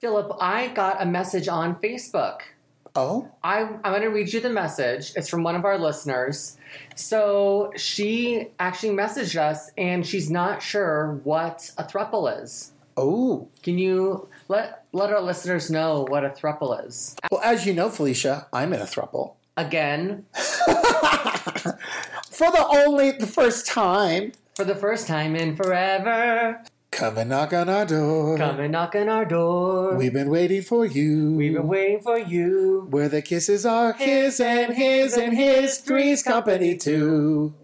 Philip, 0.00 0.32
I 0.40 0.68
got 0.68 1.02
a 1.02 1.06
message 1.06 1.46
on 1.48 1.74
Facebook. 1.76 2.40
Oh, 2.96 3.28
I, 3.44 3.60
I'm 3.60 3.82
going 3.82 4.02
to 4.02 4.08
read 4.08 4.32
you 4.32 4.40
the 4.40 4.48
message. 4.50 5.12
It's 5.14 5.28
from 5.28 5.42
one 5.44 5.54
of 5.54 5.64
our 5.64 5.78
listeners. 5.78 6.56
So 6.96 7.70
she 7.76 8.48
actually 8.58 8.96
messaged 8.96 9.36
us 9.36 9.70
and 9.78 10.04
she's 10.06 10.30
not 10.30 10.62
sure 10.62 11.20
what 11.22 11.70
a 11.78 11.84
thruple 11.84 12.42
is. 12.42 12.72
oh. 12.96 13.48
Can 13.62 13.78
you 13.78 14.28
let 14.48 14.84
let 14.92 15.10
our 15.12 15.20
listeners 15.20 15.70
know 15.70 16.06
what 16.08 16.24
a 16.24 16.30
thruple 16.30 16.84
is? 16.86 17.14
Well, 17.30 17.40
as 17.44 17.66
you 17.66 17.74
know, 17.74 17.90
Felicia, 17.90 18.48
I'm 18.52 18.72
in 18.72 18.80
a 18.80 18.84
throuple. 18.86 19.34
Again, 19.56 20.24
For 22.30 22.50
the 22.50 22.66
only 22.70 23.10
the 23.12 23.26
first 23.26 23.66
time. 23.66 24.32
for 24.56 24.64
the 24.64 24.74
first 24.74 25.06
time 25.06 25.36
in 25.36 25.54
forever, 25.56 26.62
Come 27.00 27.16
and 27.16 27.30
knock 27.30 27.54
on 27.54 27.70
our 27.70 27.86
door. 27.86 28.36
come 28.36 28.60
and 28.60 28.72
knock 28.72 28.94
on 28.94 29.08
our 29.08 29.24
door. 29.24 29.96
We've 29.96 30.12
been 30.12 30.28
waiting 30.28 30.60
for 30.60 30.84
you. 30.84 31.32
We've 31.32 31.54
been 31.54 31.66
waiting 31.66 32.02
for 32.02 32.18
you. 32.18 32.88
Where 32.90 33.08
the 33.08 33.22
kisses 33.22 33.64
are 33.64 33.94
his 33.94 34.38
and 34.38 34.74
his 34.74 35.16
and 35.16 35.34
his, 35.34 35.78
three's 35.78 36.22
company 36.22 36.76
too. 36.76 37.54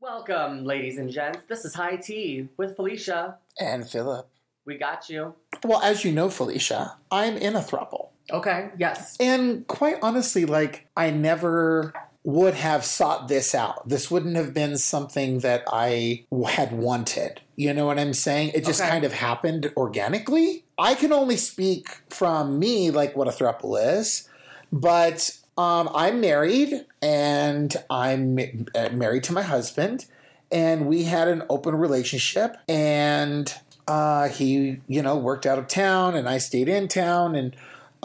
Welcome, 0.00 0.64
ladies 0.64 0.98
and 0.98 1.08
gents. 1.08 1.44
This 1.46 1.64
is 1.64 1.76
High 1.76 1.94
Tea 1.94 2.48
with 2.56 2.74
Felicia. 2.74 3.36
And 3.60 3.88
Philip. 3.88 4.28
We 4.64 4.76
got 4.76 5.08
you. 5.08 5.36
Well, 5.62 5.80
as 5.82 6.04
you 6.04 6.10
know, 6.10 6.30
Felicia, 6.30 6.96
I'm 7.12 7.36
in 7.36 7.54
a 7.54 7.60
throuple. 7.60 8.08
Okay, 8.32 8.70
yes. 8.76 9.16
And 9.20 9.64
quite 9.68 9.98
honestly, 10.02 10.46
like, 10.46 10.88
I 10.96 11.10
never 11.10 11.94
would 12.26 12.54
have 12.54 12.84
sought 12.84 13.28
this 13.28 13.54
out. 13.54 13.88
This 13.88 14.10
wouldn't 14.10 14.34
have 14.34 14.52
been 14.52 14.76
something 14.76 15.38
that 15.38 15.62
I 15.72 16.24
had 16.48 16.72
wanted. 16.72 17.40
You 17.54 17.72
know 17.72 17.86
what 17.86 18.00
I'm 18.00 18.12
saying? 18.14 18.50
It 18.52 18.64
just 18.64 18.80
Okay. 18.80 18.90
kind 18.90 19.04
of 19.04 19.12
happened 19.12 19.72
organically. 19.76 20.64
I 20.76 20.96
can 20.96 21.12
only 21.12 21.36
speak 21.36 21.86
from 22.10 22.58
me, 22.58 22.90
like 22.90 23.16
what 23.16 23.28
a 23.28 23.30
throuple 23.30 23.80
is, 24.00 24.28
but 24.72 25.38
um, 25.56 25.88
I'm 25.94 26.20
married 26.20 26.84
and 27.00 27.74
I'm 27.88 28.66
uh, 28.74 28.88
married 28.92 29.22
to 29.24 29.32
my 29.32 29.42
husband, 29.42 30.06
and 30.50 30.86
we 30.88 31.04
had 31.04 31.28
an 31.28 31.44
open 31.48 31.76
relationship, 31.76 32.56
and 32.68 33.54
uh, 33.86 34.28
he, 34.30 34.80
you 34.88 35.00
know, 35.00 35.16
worked 35.16 35.46
out 35.46 35.60
of 35.60 35.68
town, 35.68 36.16
and 36.16 36.28
I 36.28 36.38
stayed 36.38 36.68
in 36.68 36.88
town, 36.88 37.36
and 37.36 37.54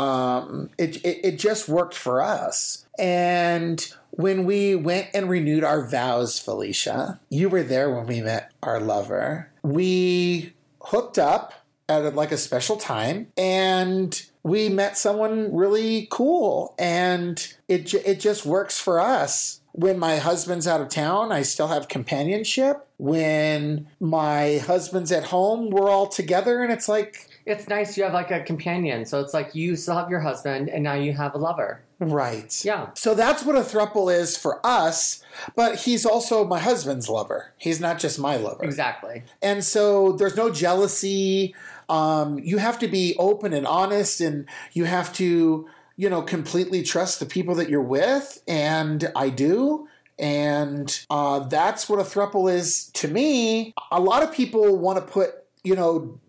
um, 0.02 0.70
it, 0.80 0.98
it 1.06 1.20
it 1.24 1.40
just 1.40 1.70
worked 1.70 1.94
for 1.94 2.22
us. 2.22 2.86
And 2.98 3.88
when 4.10 4.46
we 4.46 4.76
went 4.76 5.08
and 5.14 5.30
renewed 5.30 5.64
our 5.64 5.88
vows, 5.88 6.40
Felicia, 6.40 7.20
you 7.30 7.50
were 7.50 7.64
there 7.64 7.94
when 7.94 8.08
we 8.08 8.22
met 8.22 8.52
our 8.64 8.80
lover. 8.80 9.52
We 9.62 10.54
hooked 10.82 11.20
up 11.20 11.54
at 11.88 12.16
like 12.16 12.32
a 12.32 12.38
special 12.38 12.78
time, 12.78 13.28
and 13.38 14.26
we 14.44 14.70
met 14.70 14.98
someone 14.98 15.56
really 15.56 16.08
cool, 16.10 16.74
and 16.80 17.54
it 17.68 17.94
it 17.94 18.20
just 18.20 18.46
works 18.46 18.80
for 18.80 19.00
us. 19.00 19.60
When 19.74 20.00
my 20.00 20.18
husband's 20.18 20.68
out 20.68 20.82
of 20.82 20.90
town, 20.90 21.32
I 21.32 21.44
still 21.44 21.68
have 21.68 21.88
companionship. 21.88 22.88
When 22.98 23.88
my 24.00 24.58
husband's 24.58 25.12
at 25.12 25.26
home, 25.26 25.70
we're 25.70 25.90
all 25.90 26.08
together, 26.08 26.62
and 26.62 26.74
it's 26.74 26.90
like 26.90 27.31
It's 27.52 27.68
nice 27.68 27.98
you 27.98 28.04
have 28.04 28.14
like 28.14 28.32
a 28.32 28.42
companion. 28.42 29.06
So 29.06 29.20
it's 29.20 29.34
like 29.34 29.54
you 29.54 29.76
still 29.76 29.96
have 29.96 30.10
your 30.10 30.22
husband 30.22 30.70
and 30.70 30.84
now 30.84 30.94
you 30.94 31.14
have 31.14 31.36
a 31.36 31.38
lover. 31.38 31.82
right. 32.00 32.64
Yeah. 32.64 32.90
So 32.96 33.14
that's 33.14 33.44
what 33.44 33.56
a 33.56 33.60
thruple 33.60 34.14
is 34.14 34.38
for 34.38 34.66
us, 34.66 35.22
but 35.56 35.76
he's 35.82 36.06
also 36.06 36.46
my 36.46 36.60
husband's 36.60 37.10
lover. 37.10 37.54
He's 37.58 37.80
not 37.80 38.00
just 38.00 38.18
my 38.20 38.38
lover. 38.38 38.64
Exactly. 38.64 39.24
And 39.42 39.64
so 39.64 40.14
there's 40.14 40.36
no 40.36 40.50
jealousy. 40.50 41.54
Um, 41.90 42.40
you 42.40 42.58
have 42.58 42.80
to 42.80 42.88
be 42.88 43.16
open 43.20 43.52
and 43.52 43.68
honest, 43.68 44.22
and 44.22 44.48
you 44.72 44.86
have 44.86 45.12
to, 45.14 45.68
you 45.98 46.10
know, 46.10 46.22
completely 46.22 46.84
trust 46.84 47.20
the 47.20 47.26
people 47.26 47.54
that 47.56 47.70
you're 47.70 47.82
with. 47.82 48.42
And 48.48 49.12
I 49.14 49.30
do. 49.30 49.90
And 50.18 51.06
uh, 51.10 51.40
that's 51.40 51.90
what 51.90 52.00
a 52.00 52.04
thruple 52.04 52.52
is 52.52 52.86
to 52.94 53.08
me. 53.08 53.74
A 53.92 54.00
lot 54.00 54.24
of 54.24 54.32
people 54.32 54.78
want 54.78 55.00
to 55.00 55.12
put, 55.12 55.32
you 55.64 55.76
know, 55.76 56.20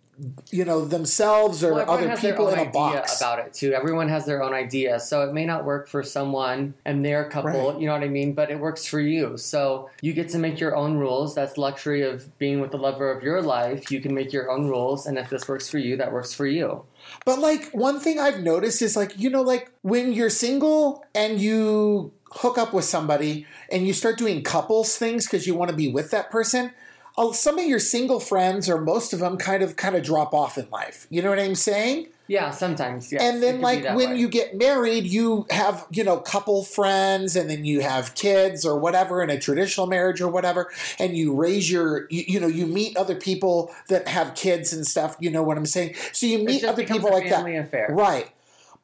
you 0.50 0.65
know 0.65 0.84
themselves 0.84 1.65
or 1.65 1.75
Well, 1.75 1.91
other 1.91 2.17
people 2.17 2.49
in 2.50 2.59
a 2.59 2.71
box. 2.71 3.19
about 3.21 3.39
it 3.39 3.55
too. 3.55 3.73
Everyone 3.73 4.09
has 4.09 4.27
their 4.27 4.43
own 4.43 4.53
idea, 4.53 5.00
so 5.00 5.23
it 5.23 5.33
may 5.33 5.47
not 5.47 5.65
work 5.65 5.89
for 5.89 6.03
someone 6.03 6.75
and 6.84 7.05
their 7.05 7.28
couple. 7.28 7.73
Right. 7.73 7.81
You 7.81 7.87
know 7.87 7.95
what 7.95 8.03
I 8.03 8.09
mean? 8.09 8.34
But 8.34 8.51
it 8.51 8.59
works 8.61 8.87
for 8.87 9.01
you. 9.01 9.37
So 9.37 9.91
you 10.01 10.12
get 10.12 10.28
to 10.31 10.39
make 10.39 10.61
your 10.61 10.77
own 10.77 10.99
rules. 10.99 11.34
That's 11.34 11.56
luxury 11.56 12.03
of 12.03 12.37
being 12.39 12.61
with 12.61 12.71
the 12.71 12.77
lover 12.78 13.11
of 13.11 13.22
your 13.22 13.41
life. 13.43 13.91
You 13.91 14.01
can 14.01 14.15
make 14.15 14.33
your 14.33 14.51
own 14.51 14.69
rules, 14.69 15.06
and 15.06 15.19
if 15.19 15.31
this 15.31 15.49
works 15.49 15.69
for 15.69 15.78
you, 15.78 15.97
that 15.97 16.12
works 16.12 16.33
for 16.34 16.47
you. 16.47 16.84
But 17.25 17.39
like 17.39 17.71
one 17.72 17.99
thing 17.99 18.21
I've 18.21 18.41
noticed 18.41 18.83
is 18.83 18.97
like 18.97 19.19
you 19.19 19.31
know 19.31 19.43
like 19.43 19.72
when 19.83 20.12
you're 20.12 20.31
single 20.31 21.05
and 21.15 21.41
you 21.41 22.12
hook 22.34 22.56
up 22.59 22.72
with 22.72 22.84
somebody 22.84 23.47
and 23.71 23.87
you 23.87 23.93
start 23.93 24.17
doing 24.17 24.43
couples 24.43 24.97
things 24.97 25.27
because 25.27 25.47
you 25.47 25.55
want 25.55 25.71
to 25.71 25.77
be 25.77 25.89
with 25.91 26.11
that 26.11 26.31
person. 26.31 26.72
Uh, 27.17 27.33
Some 27.33 27.59
of 27.59 27.65
your 27.65 27.78
single 27.78 28.21
friends 28.21 28.69
or 28.69 28.81
most 28.81 29.12
of 29.12 29.21
them 29.21 29.37
kind 29.37 29.62
of 29.62 29.77
kind 29.77 29.97
of 29.97 30.03
drop 30.03 30.33
off 30.34 30.59
in 30.59 30.69
life. 30.71 31.06
You 31.11 31.23
know 31.23 31.31
what 31.31 31.39
I'm 31.39 31.55
saying? 31.55 32.09
Yeah, 32.28 32.50
sometimes. 32.50 33.12
Yes, 33.12 33.21
and 33.21 33.43
then 33.43 33.61
like 33.61 33.84
when 33.84 34.11
way. 34.11 34.19
you 34.19 34.28
get 34.28 34.56
married, 34.56 35.05
you 35.06 35.47
have 35.51 35.87
you 35.91 36.03
know 36.05 36.19
couple 36.19 36.62
friends, 36.65 37.37
and 37.37 37.51
then 37.51 37.65
you 37.65 37.81
have 37.81 38.15
kids 38.15 38.65
or 38.65 38.78
whatever 38.78 39.22
in 39.22 39.28
a 39.28 39.39
traditional 39.39 39.87
marriage 39.87 40.21
or 40.21 40.28
whatever, 40.28 40.71
and 40.99 41.17
you 41.17 41.34
raise 41.34 41.71
your 41.71 42.06
you, 42.11 42.25
you 42.27 42.41
know 42.41 42.47
you 42.47 42.67
meet 42.67 42.97
other 42.97 43.15
people 43.15 43.75
that 43.89 44.09
have 44.09 44.34
kids 44.34 44.72
and 44.72 44.87
stuff. 44.87 45.17
You 45.21 45.31
know 45.31 45.43
what 45.43 45.59
I'm 45.59 45.67
saying? 45.67 45.95
So 46.12 46.27
you 46.27 46.39
meet 46.39 46.65
other 46.65 46.84
people 46.84 47.11
like 47.11 47.28
that. 47.28 47.47
affair. 47.47 47.89
Right. 47.91 48.31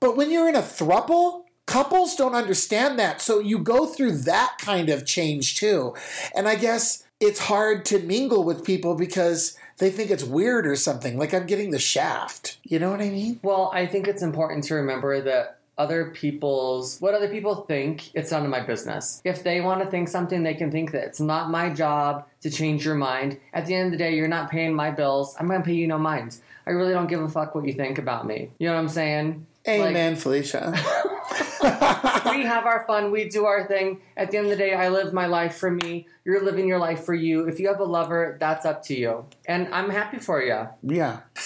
But 0.00 0.16
when 0.16 0.30
you're 0.30 0.48
in 0.48 0.54
a 0.54 0.60
thruple, 0.60 1.44
couples 1.66 2.16
don't 2.16 2.34
understand 2.34 2.98
that. 2.98 3.20
So 3.20 3.38
you 3.38 3.58
go 3.58 3.86
through 3.86 4.18
that 4.18 4.56
kind 4.60 4.88
of 4.88 5.06
change 5.06 5.56
too. 5.56 5.94
And 6.34 6.48
I 6.48 6.54
guess 6.54 7.04
it's 7.20 7.40
hard 7.40 7.84
to 7.86 7.98
mingle 7.98 8.44
with 8.44 8.64
people 8.64 8.94
because 8.94 9.56
they 9.78 9.90
think 9.90 10.10
it's 10.10 10.24
weird 10.24 10.66
or 10.66 10.76
something. 10.76 11.18
Like 11.18 11.34
I'm 11.34 11.46
getting 11.46 11.70
the 11.70 11.78
shaft. 11.78 12.58
You 12.62 12.78
know 12.78 12.90
what 12.90 13.00
I 13.00 13.10
mean? 13.10 13.40
Well, 13.42 13.70
I 13.72 13.86
think 13.86 14.06
it's 14.06 14.22
important 14.22 14.64
to 14.64 14.74
remember 14.74 15.20
that 15.22 15.58
other 15.78 16.06
people's 16.06 16.98
what 17.00 17.14
other 17.14 17.28
people 17.28 17.54
think 17.54 18.10
it's 18.12 18.32
none 18.32 18.44
of 18.44 18.50
my 18.50 18.60
business 18.60 19.22
if 19.24 19.44
they 19.44 19.60
want 19.60 19.80
to 19.80 19.86
think 19.86 20.08
something 20.08 20.42
they 20.42 20.52
can 20.52 20.72
think 20.72 20.90
that 20.90 21.04
it's 21.04 21.20
not 21.20 21.50
my 21.50 21.70
job 21.70 22.26
to 22.40 22.50
change 22.50 22.84
your 22.84 22.96
mind 22.96 23.38
at 23.54 23.64
the 23.66 23.74
end 23.74 23.86
of 23.86 23.92
the 23.92 23.96
day 23.96 24.16
you're 24.16 24.26
not 24.26 24.50
paying 24.50 24.74
my 24.74 24.90
bills 24.90 25.36
i'm 25.38 25.46
gonna 25.46 25.62
pay 25.62 25.72
you 25.72 25.86
no 25.86 25.96
mind 25.96 26.38
i 26.66 26.70
really 26.70 26.92
don't 26.92 27.06
give 27.06 27.22
a 27.22 27.28
fuck 27.28 27.54
what 27.54 27.64
you 27.64 27.72
think 27.72 27.96
about 27.96 28.26
me 28.26 28.50
you 28.58 28.66
know 28.66 28.74
what 28.74 28.80
i'm 28.80 28.88
saying 28.88 29.46
Like, 29.66 29.80
Amen, 29.80 30.16
Felicia. 30.16 30.72
we 32.30 32.44
have 32.44 32.66
our 32.66 32.84
fun 32.86 33.10
we 33.10 33.28
do 33.28 33.44
our 33.44 33.66
thing 33.66 34.00
at 34.16 34.30
the 34.30 34.36
end 34.36 34.46
of 34.46 34.50
the 34.50 34.56
day 34.56 34.74
i 34.74 34.88
live 34.88 35.12
my 35.12 35.26
life 35.26 35.56
for 35.56 35.70
me 35.70 36.06
you're 36.24 36.42
living 36.42 36.68
your 36.68 36.78
life 36.78 37.04
for 37.04 37.14
you 37.14 37.48
if 37.48 37.58
you 37.58 37.66
have 37.66 37.80
a 37.80 37.84
lover 37.84 38.36
that's 38.40 38.64
up 38.64 38.82
to 38.82 38.94
you 38.94 39.24
and 39.46 39.68
i'm 39.74 39.90
happy 39.90 40.18
for 40.18 40.40
you 40.40 40.68
yeah. 40.82 41.20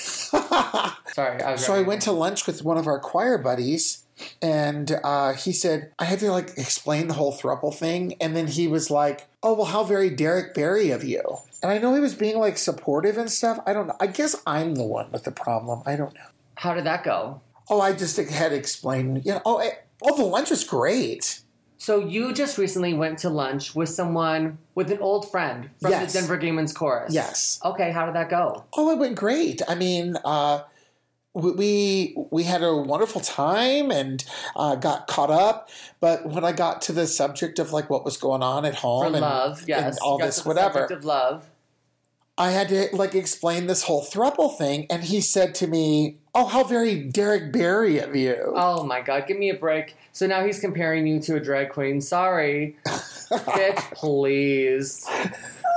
sorry 1.13 1.43
I 1.43 1.53
was 1.53 1.65
So 1.65 1.75
I 1.75 1.83
went 1.83 2.03
to 2.03 2.13
lunch 2.13 2.47
with 2.47 2.65
one 2.65 2.79
of 2.79 2.87
our 2.87 2.99
choir 2.99 3.39
buddies, 3.39 4.05
and 4.41 4.99
uh, 5.05 5.35
he 5.35 5.53
said 5.53 5.93
I 5.99 6.05
had 6.05 6.21
to 6.21 6.31
like 6.31 6.57
explain 6.57 7.09
the 7.09 7.15
whole 7.15 7.33
thruple 7.33 7.75
thing, 7.75 8.15
and 8.21 8.35
then 8.35 8.47
he 8.47 8.67
was 8.67 8.91
like, 8.91 9.27
"Oh 9.43 9.55
well, 9.55 9.67
how 9.67 9.85
very 9.85 10.11
Derrick 10.11 10.55
Barry 10.55 10.91
of 10.91 11.05
you." 11.05 11.23
And 11.63 11.71
I 11.71 11.79
know 11.79 11.95
he 11.95 12.01
was 12.01 12.15
being 12.15 12.39
like 12.39 12.57
supportive 12.59 13.19
and 13.19 13.31
stuff. 13.31 13.61
I 13.67 13.73
don't 13.73 13.87
know. 13.87 13.97
I 14.01 14.07
guess 14.07 14.35
I'm 14.47 14.75
the 14.75 14.85
one 14.85 15.11
with 15.13 15.25
the 15.25 15.33
problem. 15.33 15.83
I 15.87 15.97
don't 15.97 16.15
know. 16.15 16.29
how 16.57 16.75
did 16.75 16.85
that 16.85 17.05
go 17.05 17.41
Oh, 17.71 17.81
I 17.81 17.93
just 17.93 18.17
had 18.17 18.51
to 18.51 18.57
explain. 18.57 19.23
You 19.25 19.35
know, 19.35 19.43
oh, 19.45 19.59
eh, 19.59 19.71
oh, 20.03 20.17
the 20.17 20.25
lunch 20.25 20.51
was 20.51 20.65
great. 20.65 21.41
So 21.79 21.99
you 21.99 22.33
just 22.33 22.59
recently 22.59 22.95
went 22.95 23.19
to 23.21 23.29
lunch 23.29 23.75
with 23.75 23.89
someone 23.89 24.59
with 24.75 24.91
an 24.93 24.99
old 25.01 25.31
friend 25.31 25.71
from 25.81 25.91
Yes. 25.91 26.13
the 26.13 26.21
Denver 26.21 26.37
Gay 26.37 26.53
Men's 26.53 26.73
Chorus. 26.73 27.13
Yes. 27.13 27.59
Okay, 27.65 27.91
how 27.91 28.07
did 28.07 28.15
that 28.15 28.29
go? 28.31 28.65
Oh, 28.77 28.91
it 28.91 28.99
went 28.99 29.17
great. 29.17 29.63
I 29.69 29.75
mean, 29.75 30.17
uh, 30.25 30.61
we- 31.35 32.15
we 32.31 32.43
had 32.45 32.63
a 32.63 32.77
wonderful 32.77 33.21
time 33.21 33.91
and 33.91 34.23
uh, 34.55 34.75
got 34.77 35.07
caught 35.09 35.31
up. 35.31 35.71
But 35.99 36.27
when 36.27 36.45
I 36.45 36.53
got 36.53 36.83
to 36.83 36.93
the 36.93 37.07
subject 37.07 37.59
of 37.59 37.73
like 37.73 37.89
what 37.91 38.05
was 38.05 38.17
going 38.17 38.43
on 38.43 38.65
at 38.65 38.75
For 38.75 38.81
home 39.05 39.15
and, 39.15 39.23
love, 39.23 39.65
yes. 39.67 39.83
and 39.83 39.99
all 40.03 40.19
this 40.19 40.43
the 40.43 40.49
whatever, 40.49 40.81
subject 40.81 40.93
Of 41.01 41.05
love. 41.05 41.51
I 42.39 42.51
had 42.51 42.69
to 42.69 42.89
like 42.95 43.15
explain 43.15 43.67
this 43.67 43.85
whole 43.85 44.05
thruple 44.05 44.57
thing, 44.57 44.87
and 44.89 45.05
he 45.05 45.21
said 45.21 45.55
to 45.57 45.67
me, 45.67 46.19
"Oh, 46.35 46.47
how 46.47 46.65
very 46.65 47.03
Derrick 47.03 47.53
Barry 47.53 47.99
of 47.99 48.17
you." 48.17 48.53
Oh 48.55 48.85
my 48.85 49.01
god, 49.01 49.27
give 49.27 49.39
me 49.39 49.51
a 49.51 49.55
break. 49.55 49.97
So 50.13 50.27
now 50.27 50.45
he's 50.45 50.61
comparing 50.61 51.07
you 51.07 51.21
to 51.21 51.37
a 51.37 51.41
drag 51.41 51.71
queen. 51.71 52.01
Sorry. 52.01 52.77
Bitch, 52.87 53.81
please. 53.93 55.07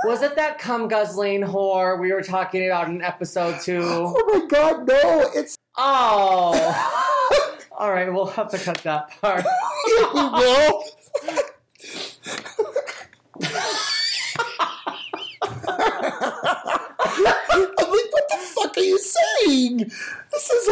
Was 0.03 0.21
it 0.21 0.35
that 0.35 0.59
cum 0.59 0.87
guzzling 0.87 1.41
whore 1.41 1.99
we 1.99 2.11
were 2.11 2.21
talking 2.21 2.65
about 2.67 2.89
in 2.89 3.01
episode 3.01 3.59
two? 3.61 3.81
oh 3.83 4.31
my 4.33 4.45
God, 4.47 4.87
no! 4.87 5.29
It's 5.33 5.55
Oh. 5.77 7.57
All 7.77 7.91
right, 7.91 8.11
we'll 8.11 8.27
have 8.27 8.49
to 8.51 8.57
cut 8.57 8.77
that 8.83 9.19
part. 9.21 9.43
we 9.87 10.21
will. 10.21 10.83
crying. 19.45 19.77
This 19.77 19.93
is 19.93 20.14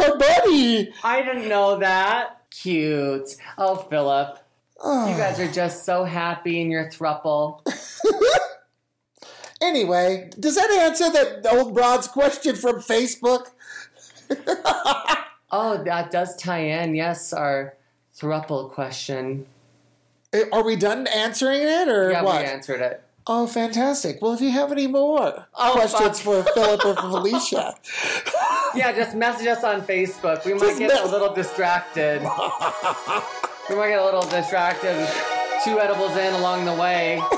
our 0.03 0.17
buddy. 0.17 0.93
I 1.03 1.21
didn't 1.21 1.47
know 1.49 1.79
that. 1.79 2.41
Cute. 2.49 3.35
Oh, 3.57 3.75
Philip. 3.75 4.39
Oh. 4.81 5.09
You 5.09 5.15
guys 5.17 5.39
are 5.39 5.51
just 5.51 5.85
so 5.85 6.03
happy 6.03 6.61
in 6.61 6.69
your 6.71 6.85
thruple. 6.89 7.61
Anyway, 9.61 10.29
does 10.37 10.55
that 10.55 10.69
answer 10.71 11.09
the 11.09 11.49
old 11.53 11.73
broad's 11.73 12.07
question 12.07 12.55
from 12.55 12.81
Facebook? 12.81 13.47
Oh, 15.55 15.83
that 15.83 16.09
does 16.09 16.35
tie 16.35 16.61
in. 16.81 16.95
Yes, 16.95 17.31
our 17.31 17.75
thruple 18.17 18.71
question. 18.71 19.45
Eh, 20.33 20.45
Are 20.51 20.63
we 20.63 20.75
done 20.75 21.05
answering 21.05 21.61
it 21.61 21.87
or 21.87 22.09
Yeah, 22.09 22.23
what? 22.23 22.41
we 22.41 22.47
answered 22.47 22.81
it. 22.81 23.02
Oh, 23.25 23.47
fantastic. 23.47 24.21
Well, 24.21 24.33
if 24.33 24.41
you 24.41 24.51
have 24.51 24.71
any 24.71 24.87
more 24.87 25.45
Oh, 25.55 25.71
questions 25.73 26.19
fuck. 26.19 26.45
for 26.45 26.53
Philip 26.53 26.85
or 26.85 26.95
Felicia, 26.95 27.75
Yeah, 28.75 28.91
just 28.91 29.15
message 29.15 29.47
us 29.47 29.63
on 29.63 29.81
Facebook. 29.83 30.43
We 30.45 30.53
might 30.53 30.59
Just 30.61 30.79
get 30.79 30.87
mess- 30.89 31.07
a 31.07 31.11
little 31.11 31.33
distracted. 31.33 32.21
we 33.69 33.75
might 33.75 33.89
get 33.89 33.99
a 33.99 34.05
little 34.05 34.23
distracted. 34.27 35.07
Two 35.63 35.79
edibles 35.79 36.17
in 36.17 36.33
along 36.33 36.65
the 36.65 36.73
way. 36.73 37.21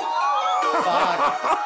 Fuck. 0.83 1.59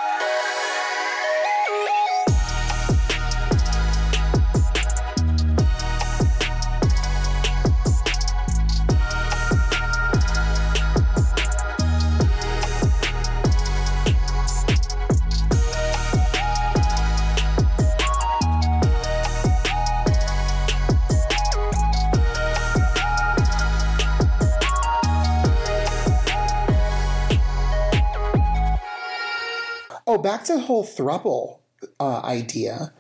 Oh, 30.09 30.17
back 30.17 30.44
to 30.45 30.53
the 30.53 30.61
whole 30.61 30.83
thruple 30.83 31.59
uh, 32.00 32.21
idea. 32.23 32.91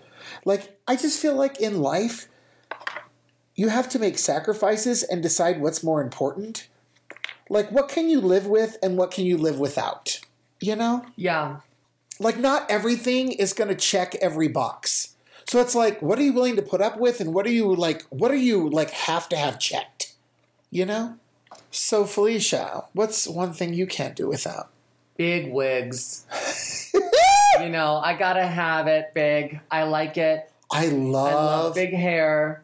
Like, 0.45 0.79
I 0.87 0.95
just 0.95 1.19
feel 1.19 1.33
like 1.33 1.59
in 1.59 1.81
life, 1.81 2.27
you 3.55 3.69
have 3.69 3.89
to 3.89 3.99
make 3.99 4.19
sacrifices 4.19 5.01
and 5.01 5.23
decide 5.23 5.59
what's 5.59 5.83
more 5.83 6.03
important. 6.03 6.67
Like, 7.49 7.71
what 7.71 7.89
can 7.89 8.09
you 8.09 8.21
live 8.21 8.45
with 8.45 8.77
and 8.83 8.95
what 8.95 9.09
can 9.09 9.25
you 9.25 9.39
live 9.39 9.59
without? 9.59 10.19
You 10.61 10.75
know? 10.75 11.03
Yeah. 11.15 11.61
like 12.19 12.37
not 12.37 12.69
everything 12.69 13.31
is 13.31 13.53
going 13.53 13.69
to 13.69 13.75
check 13.75 14.13
every 14.21 14.47
box. 14.47 15.15
So 15.47 15.59
it's 15.59 15.73
like, 15.73 16.01
what 16.03 16.19
are 16.19 16.23
you 16.23 16.33
willing 16.33 16.57
to 16.57 16.61
put 16.61 16.79
up 16.79 16.99
with, 16.99 17.19
and 17.19 17.33
what 17.33 17.47
are 17.47 17.51
you 17.51 17.73
like? 17.73 18.05
What 18.09 18.29
are 18.29 18.35
you 18.35 18.69
like 18.69 18.91
have 18.91 19.27
to 19.29 19.35
have 19.35 19.57
checked? 19.57 20.13
You 20.69 20.85
know. 20.85 21.15
So 21.71 22.05
Felicia, 22.05 22.83
what's 22.93 23.27
one 23.27 23.53
thing 23.53 23.73
you 23.73 23.87
can't 23.87 24.15
do 24.15 24.27
without? 24.27 24.69
Big 25.17 25.51
wigs. 25.51 26.25
you 27.63 27.69
know, 27.69 27.97
I 27.97 28.13
gotta 28.15 28.45
have 28.45 28.87
it 28.87 29.13
big. 29.13 29.59
I 29.71 29.83
like 29.83 30.17
it. 30.17 30.51
I 30.71 30.85
I 30.85 30.87
love, 30.89 31.33
love 31.33 31.75
big 31.75 31.93
hair. 31.93 32.63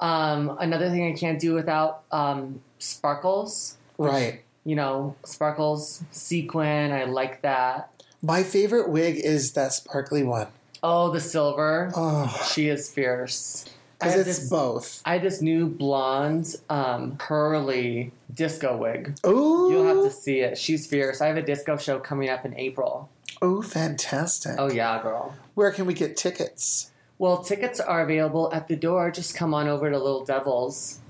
Um, 0.00 0.56
another 0.60 0.90
thing 0.90 1.10
I 1.12 1.16
can't 1.16 1.40
do 1.40 1.54
without 1.54 2.02
um, 2.12 2.60
sparkles. 2.78 3.76
right. 3.98 4.42
You 4.64 4.74
know, 4.74 5.14
sparkles, 5.24 6.02
sequin. 6.10 6.90
I 6.92 7.04
like 7.04 7.42
that. 7.42 8.02
My 8.20 8.42
favorite 8.42 8.88
wig 8.90 9.16
is 9.16 9.52
that 9.52 9.72
sparkly 9.72 10.24
one. 10.24 10.48
Oh, 10.82 11.10
the 11.12 11.20
silver. 11.20 11.92
Oh, 11.94 12.26
She 12.52 12.68
is 12.68 12.90
fierce. 12.90 13.64
Because 13.98 14.16
it's 14.26 14.40
this, 14.40 14.50
both. 14.50 15.00
I 15.04 15.14
have 15.14 15.22
this 15.22 15.40
new 15.40 15.68
blonde, 15.68 16.56
um, 16.68 17.16
curly 17.16 18.10
disco 18.34 18.76
wig. 18.76 19.16
Ooh, 19.24 19.68
You'll 19.70 19.86
have 19.86 20.02
to 20.02 20.10
see 20.10 20.40
it. 20.40 20.58
She's 20.58 20.86
fierce. 20.86 21.20
I 21.20 21.28
have 21.28 21.36
a 21.36 21.42
disco 21.42 21.76
show 21.76 21.98
coming 22.00 22.28
up 22.28 22.44
in 22.44 22.58
April. 22.58 23.08
Oh, 23.42 23.62
fantastic. 23.62 24.56
Oh 24.58 24.70
yeah, 24.70 25.00
girl. 25.02 25.34
Where 25.54 25.70
can 25.72 25.86
we 25.86 25.94
get 25.94 26.16
tickets? 26.16 26.90
Well, 27.18 27.42
tickets 27.42 27.80
are 27.80 28.02
available 28.02 28.50
at 28.52 28.68
the 28.68 28.76
door. 28.76 29.10
Just 29.10 29.34
come 29.34 29.54
on 29.54 29.68
over 29.68 29.90
to 29.90 29.98
Little 29.98 30.24
Devils. 30.24 31.00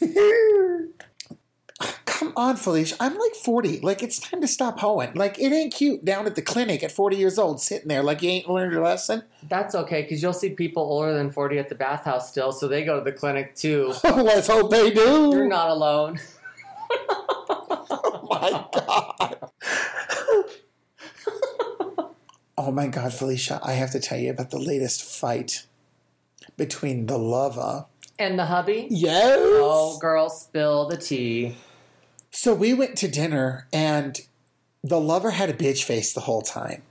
Come 2.04 2.34
on, 2.36 2.56
Felicia. 2.56 2.96
I'm 3.00 3.16
like 3.16 3.34
40. 3.34 3.80
Like, 3.80 4.02
it's 4.02 4.18
time 4.18 4.42
to 4.42 4.46
stop 4.46 4.80
hoeing. 4.80 5.14
Like, 5.14 5.38
it 5.38 5.52
ain't 5.52 5.72
cute 5.72 6.04
down 6.04 6.26
at 6.26 6.34
the 6.34 6.42
clinic 6.42 6.82
at 6.82 6.92
40 6.92 7.16
years 7.16 7.38
old 7.38 7.62
sitting 7.62 7.88
there 7.88 8.02
like 8.02 8.20
you 8.20 8.28
ain't 8.28 8.48
learned 8.48 8.72
your 8.72 8.84
lesson. 8.84 9.22
That's 9.48 9.74
okay, 9.74 10.02
because 10.02 10.22
you'll 10.22 10.34
see 10.34 10.50
people 10.50 10.82
older 10.82 11.14
than 11.14 11.30
40 11.30 11.58
at 11.58 11.70
the 11.70 11.74
bathhouse 11.74 12.28
still, 12.28 12.52
so 12.52 12.68
they 12.68 12.84
go 12.84 12.98
to 12.98 13.04
the 13.04 13.16
clinic 13.16 13.54
too. 13.54 13.94
Let's 14.04 14.48
hope 14.48 14.70
they 14.70 14.90
do. 14.90 15.30
You're 15.32 15.48
not 15.48 15.70
alone. 15.70 16.20
Oh 17.92 18.26
my 18.30 18.64
God. 18.72 19.09
Oh 22.70 22.72
my 22.72 22.86
God, 22.86 23.12
Felicia. 23.12 23.58
I 23.64 23.72
have 23.72 23.90
to 23.90 23.98
tell 24.00 24.16
you 24.18 24.30
about 24.30 24.50
the 24.50 24.58
latest 24.60 25.02
fight 25.02 25.66
between 26.56 27.06
the 27.06 27.18
lover. 27.18 27.86
And 28.16 28.38
the 28.38 28.44
hubby? 28.46 28.86
Yes. 28.90 29.38
Oh, 29.40 29.98
girl, 29.98 30.30
spill 30.30 30.86
the 30.88 30.96
tea. 30.96 31.56
So 32.30 32.54
we 32.54 32.72
went 32.72 32.96
to 32.98 33.08
dinner 33.08 33.66
and 33.72 34.20
the 34.84 35.00
lover 35.00 35.32
had 35.32 35.50
a 35.50 35.52
bitch 35.52 35.82
face 35.82 36.12
the 36.12 36.20
whole 36.20 36.42
time. 36.42 36.82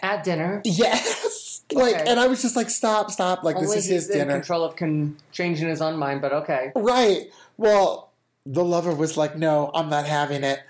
At 0.00 0.22
dinner. 0.22 0.62
Yes. 0.64 1.62
Like, 1.72 1.96
Okay. 1.96 2.04
and 2.06 2.20
I 2.20 2.28
was 2.28 2.40
just 2.42 2.54
like, 2.54 2.70
stop, 2.70 3.10
stop. 3.10 3.42
Like, 3.42 3.56
Only 3.56 3.66
this 3.66 3.76
is 3.78 3.86
his 3.86 4.10
in 4.10 4.18
dinner. 4.18 4.34
control 4.34 4.62
of 4.62 4.76
con- 4.76 5.16
changing 5.32 5.66
his 5.68 5.82
own 5.82 5.96
mind, 5.96 6.20
but 6.22 6.32
okay. 6.32 6.70
Right. 6.76 7.30
Well, 7.56 8.12
the 8.44 8.64
lover 8.64 8.94
was 8.94 9.16
like, 9.16 9.36
no, 9.36 9.72
I'm 9.74 9.88
not 9.88 10.06
having 10.06 10.44
it. 10.44 10.60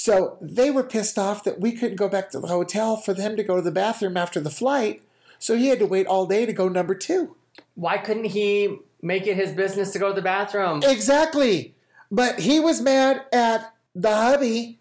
So 0.00 0.36
they 0.40 0.70
were 0.70 0.84
pissed 0.84 1.18
off 1.18 1.42
that 1.42 1.58
we 1.58 1.72
couldn't 1.72 1.96
go 1.96 2.08
back 2.08 2.30
to 2.30 2.38
the 2.38 2.46
hotel 2.46 2.96
for 2.96 3.14
him 3.14 3.36
to 3.36 3.42
go 3.42 3.56
to 3.56 3.62
the 3.62 3.72
bathroom 3.72 4.16
after 4.16 4.38
the 4.38 4.48
flight. 4.48 5.02
So 5.40 5.56
he 5.56 5.66
had 5.70 5.80
to 5.80 5.86
wait 5.86 6.06
all 6.06 6.24
day 6.24 6.46
to 6.46 6.52
go 6.52 6.68
number 6.68 6.94
two. 6.94 7.34
Why 7.74 7.98
couldn't 7.98 8.26
he 8.26 8.78
make 9.02 9.26
it 9.26 9.34
his 9.34 9.50
business 9.50 9.92
to 9.94 9.98
go 9.98 10.10
to 10.10 10.14
the 10.14 10.22
bathroom? 10.22 10.82
Exactly. 10.84 11.74
But 12.12 12.38
he 12.38 12.60
was 12.60 12.80
mad 12.80 13.24
at 13.32 13.74
the 13.92 14.14
hubby 14.14 14.78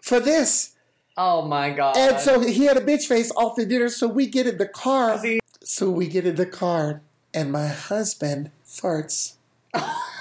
for 0.00 0.20
this. 0.20 0.76
Oh 1.16 1.42
my 1.42 1.70
god. 1.70 1.96
And 1.96 2.20
so 2.20 2.38
he 2.38 2.66
had 2.66 2.76
a 2.76 2.80
bitch 2.80 3.06
face 3.06 3.32
all 3.32 3.56
through 3.56 3.66
dinner. 3.66 3.88
So 3.88 4.06
we 4.06 4.28
get 4.28 4.46
in 4.46 4.58
the 4.58 4.68
car. 4.68 5.18
See- 5.18 5.40
So 5.64 5.90
we 5.90 6.06
get 6.06 6.24
in 6.24 6.36
the 6.36 6.46
car, 6.46 7.02
and 7.34 7.50
my 7.50 7.66
husband 7.66 8.52
farts. 8.64 9.34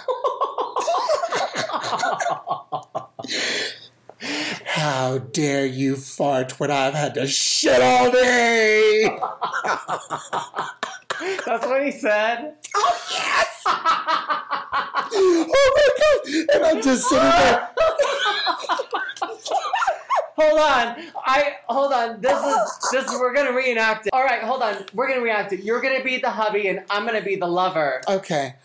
How 4.82 5.20
dare 5.20 5.68
you 5.68 5.96
fart 5.96 6.60
when 6.60 6.72
I've 6.72 6.96
had 6.96 7.14
to 7.14 7.28
shit 7.28 7.84
all 7.84 8.10
day? 8.10 9.16
That's 11.46 11.68
what 11.68 11.86
he 11.86 11.92
said. 11.92 12.56
oh, 12.76 13.00
yes! 13.12 13.62
oh 15.14 15.72
my 15.76 15.90
god! 16.02 16.56
And 16.56 16.66
I'm 16.66 16.82
just 16.82 17.08
sitting 17.08 17.24
there. 17.24 17.70
Hold 20.36 20.60
on. 20.60 20.96
I 21.28 21.58
hold 21.70 21.94
on. 21.94 22.20
This 22.20 22.44
is 22.44 22.90
this 22.92 23.06
is 23.06 23.20
we're 23.20 23.36
gonna 23.36 23.54
reenact 23.54 24.08
it. 24.08 24.14
Alright, 24.14 24.42
hold 24.42 24.64
on. 24.64 24.84
We're 24.96 25.10
gonna 25.10 25.22
reenact 25.22 25.54
it. 25.54 25.64
You're 25.64 25.82
gonna 25.82 26.04
be 26.04 26.18
the 26.18 26.32
hubby 26.32 26.70
and 26.70 26.84
I'm 26.90 27.06
gonna 27.06 27.22
be 27.22 27.36
the 27.36 27.46
lover. 27.46 28.02
Okay. 28.08 28.56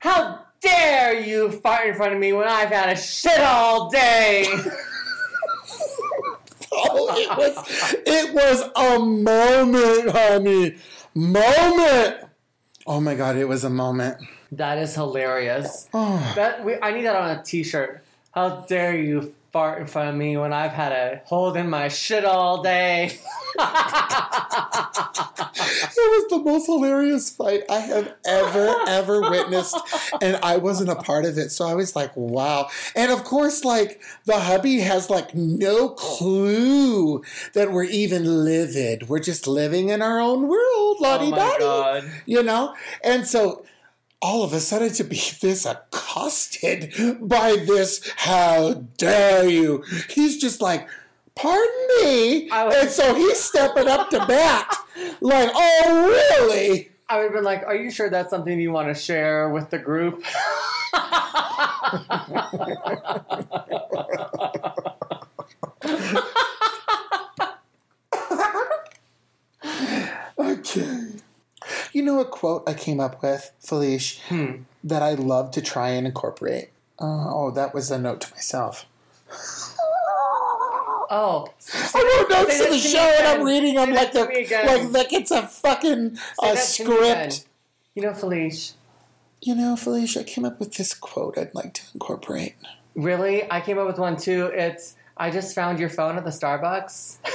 How 0.00 0.44
dare 0.62 1.20
you 1.20 1.50
fart 1.50 1.88
in 1.88 1.94
front 1.94 2.14
of 2.14 2.18
me 2.20 2.32
when 2.32 2.48
I've 2.48 2.68
had 2.70 2.88
a 2.88 2.96
shit 2.96 3.40
all 3.40 3.90
day? 3.90 4.46
Oh, 6.74 7.08
it 7.16 7.36
was 7.36 7.94
it 8.06 8.34
was 8.34 8.62
a 8.76 8.98
moment, 8.98 10.10
honey. 10.10 10.76
Moment. 11.14 12.16
Oh 12.86 13.00
my 13.00 13.14
god, 13.14 13.36
it 13.36 13.46
was 13.46 13.64
a 13.64 13.70
moment. 13.70 14.16
that 14.52 14.78
is 14.78 14.94
hilarious. 14.94 15.88
Oh. 15.94 16.32
That 16.36 16.64
we, 16.64 16.76
I 16.80 16.92
need 16.92 17.04
that 17.04 17.16
on 17.16 17.30
a 17.38 17.42
t-shirt. 17.42 18.02
How 18.32 18.60
dare 18.66 18.96
you 18.96 19.34
fart 19.52 19.80
in 19.80 19.86
front 19.86 20.08
of 20.08 20.14
me 20.14 20.36
when 20.38 20.52
I've 20.52 20.72
had 20.72 20.92
a 20.92 21.20
hold 21.26 21.56
in 21.56 21.68
my 21.68 21.88
shit 21.88 22.24
all 22.24 22.62
day? 22.62 23.18
Was 26.12 26.26
the 26.28 26.38
most 26.40 26.66
hilarious 26.66 27.30
fight 27.30 27.62
I 27.70 27.78
have 27.78 28.14
ever, 28.26 28.76
ever 28.86 29.22
witnessed. 29.22 29.78
And 30.20 30.36
I 30.42 30.58
wasn't 30.58 30.90
a 30.90 30.96
part 30.96 31.24
of 31.24 31.38
it. 31.38 31.50
So 31.50 31.64
I 31.66 31.74
was 31.74 31.96
like, 31.96 32.14
wow. 32.14 32.68
And 32.94 33.10
of 33.10 33.24
course, 33.24 33.64
like, 33.64 34.02
the 34.26 34.40
hubby 34.40 34.80
has 34.80 35.08
like 35.08 35.34
no 35.34 35.88
clue 35.88 37.22
that 37.54 37.72
we're 37.72 37.84
even 37.84 38.44
livid. 38.44 39.08
We're 39.08 39.20
just 39.20 39.46
living 39.46 39.88
in 39.88 40.02
our 40.02 40.20
own 40.20 40.48
world, 40.48 40.60
oh 40.60 40.96
lottie 41.00 41.30
dottie. 41.30 41.60
god. 41.60 42.10
You 42.26 42.42
know? 42.42 42.74
And 43.02 43.26
so 43.26 43.64
all 44.20 44.44
of 44.44 44.52
a 44.52 44.60
sudden 44.60 44.92
to 44.92 45.04
be 45.04 45.16
this 45.40 45.64
accosted 45.64 46.92
by 47.20 47.56
this, 47.56 48.06
how 48.16 48.84
dare 48.98 49.48
you? 49.48 49.82
He's 50.10 50.36
just 50.36 50.60
like, 50.60 50.86
pardon 51.34 51.86
me. 52.02 52.48
Was- 52.50 52.74
and 52.76 52.90
so 52.90 53.14
he's 53.14 53.40
stepping 53.40 53.88
up 53.88 54.10
to 54.10 54.18
bat. 54.26 54.76
Like, 55.20 55.50
oh, 55.54 56.08
really? 56.48 56.90
I 57.08 57.16
would 57.16 57.24
have 57.24 57.32
been 57.32 57.44
like, 57.44 57.64
"Are 57.64 57.74
you 57.74 57.90
sure 57.90 58.10
that's 58.10 58.28
something 58.30 58.60
you 58.60 58.72
want 58.72 58.88
to 58.88 58.94
share 58.94 59.48
with 59.48 59.70
the 59.70 59.78
group?" 59.78 60.22
Okay. 70.38 71.08
You 71.92 72.02
know 72.02 72.20
a 72.20 72.24
quote 72.24 72.64
I 72.66 72.74
came 72.74 73.00
up 73.00 73.22
with, 73.22 73.50
Felice, 73.60 74.18
Hmm. 74.28 74.62
that 74.82 75.02
I 75.02 75.14
love 75.14 75.50
to 75.52 75.60
try 75.60 75.90
and 75.90 76.06
incorporate? 76.06 76.70
Uh, 76.98 77.28
oh, 77.32 77.50
that 77.54 77.74
was 77.74 77.90
a 77.90 77.98
note 77.98 78.22
to 78.22 78.30
myself. 78.34 78.86
Oh, 81.14 81.46
I 81.94 82.18
wrote 82.20 82.30
notes 82.30 82.58
to 82.58 82.70
the 82.70 82.78
show 82.78 82.98
and 83.18 83.26
I'm 83.28 83.42
reading 83.46 83.74
them 83.74 83.90
like 83.90 84.12
that 84.14 84.24
to 84.24 84.28
me 84.28 84.34
the 84.36 84.40
again. 84.46 84.66
like 84.66 84.92
like 84.92 85.12
it's 85.12 85.30
a 85.30 85.42
fucking 85.46 86.16
say 86.16 86.22
uh, 86.42 86.54
that 86.54 86.64
to 86.64 86.84
me 86.88 86.96
again. 86.96 87.30
script. 87.30 87.48
You 87.94 88.02
know, 88.02 88.14
Felice. 88.14 88.74
You 89.42 89.54
know, 89.54 89.76
Felicia, 89.76 90.20
I 90.20 90.22
came 90.22 90.46
up 90.46 90.58
with 90.58 90.76
this 90.76 90.94
quote 90.94 91.36
I'd 91.36 91.54
like 91.54 91.74
to 91.74 91.82
incorporate. 91.92 92.54
Really, 92.94 93.50
I 93.50 93.60
came 93.60 93.76
up 93.78 93.86
with 93.86 93.98
one 93.98 94.16
too. 94.16 94.46
It's 94.54 94.94
I 95.18 95.30
just 95.30 95.54
found 95.54 95.78
your 95.78 95.90
phone 95.90 96.16
at 96.16 96.24
the 96.24 96.30
Starbucks. 96.30 97.18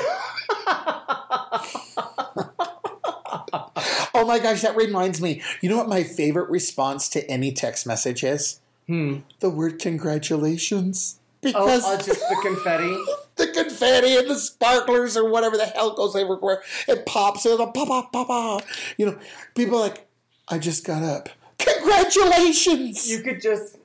Oh 4.19 4.25
my 4.25 4.39
gosh, 4.39 4.61
that 4.61 4.75
reminds 4.75 5.21
me. 5.21 5.43
You 5.61 5.69
know 5.69 5.77
what 5.77 5.87
my 5.87 6.01
favorite 6.03 6.49
response 6.49 7.07
to 7.09 7.29
any 7.29 7.51
text 7.51 7.85
message 7.85 8.23
is? 8.23 8.59
Hmm. 8.87 9.17
The 9.41 9.49
word 9.51 9.77
congratulations. 9.77 11.19
Oh, 11.19 11.27
Because 11.41 11.83
uh, 11.85 11.97
just 12.01 12.21
the 12.27 12.37
confetti. 12.41 12.97
the 13.37 13.47
confetti 13.47 14.15
and 14.17 14.29
the 14.29 14.35
sparklers 14.35 15.15
or 15.17 15.29
whatever 15.29 15.57
the 15.57 15.65
hell 15.65 15.93
goes 15.95 16.15
everywhere. 16.15 16.61
It 16.87 17.05
pops 17.05 17.45
and 17.45 17.59
the 17.59 17.67
pop 17.67 17.87
pop 17.87 18.11
pop 18.11 18.27
pop. 18.27 18.63
You 18.97 19.07
know, 19.07 19.19
people 19.55 19.77
are 19.77 19.81
like, 19.87 20.07
I 20.47 20.57
just 20.57 20.85
got 20.85 21.03
up. 21.03 21.29
Congratulations! 21.59 23.09
You 23.09 23.21
could 23.21 23.41
just. 23.41 23.77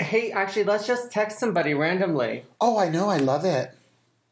Hey, 0.00 0.32
actually, 0.32 0.64
let's 0.64 0.86
just 0.86 1.12
text 1.12 1.38
somebody 1.38 1.74
randomly, 1.74 2.44
oh, 2.60 2.76
I 2.78 2.88
know, 2.88 3.08
I 3.08 3.18
love 3.18 3.44
it. 3.44 3.70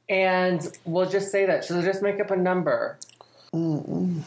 and 0.09 0.67
we'll 0.85 1.09
just 1.09 1.31
say 1.31 1.47
that. 1.47 1.65
So 1.65 1.81
just 1.83 2.03
make 2.03 2.19
up 2.21 2.31
a 2.31 2.37
number. 2.37 2.99
Oh 3.53 4.25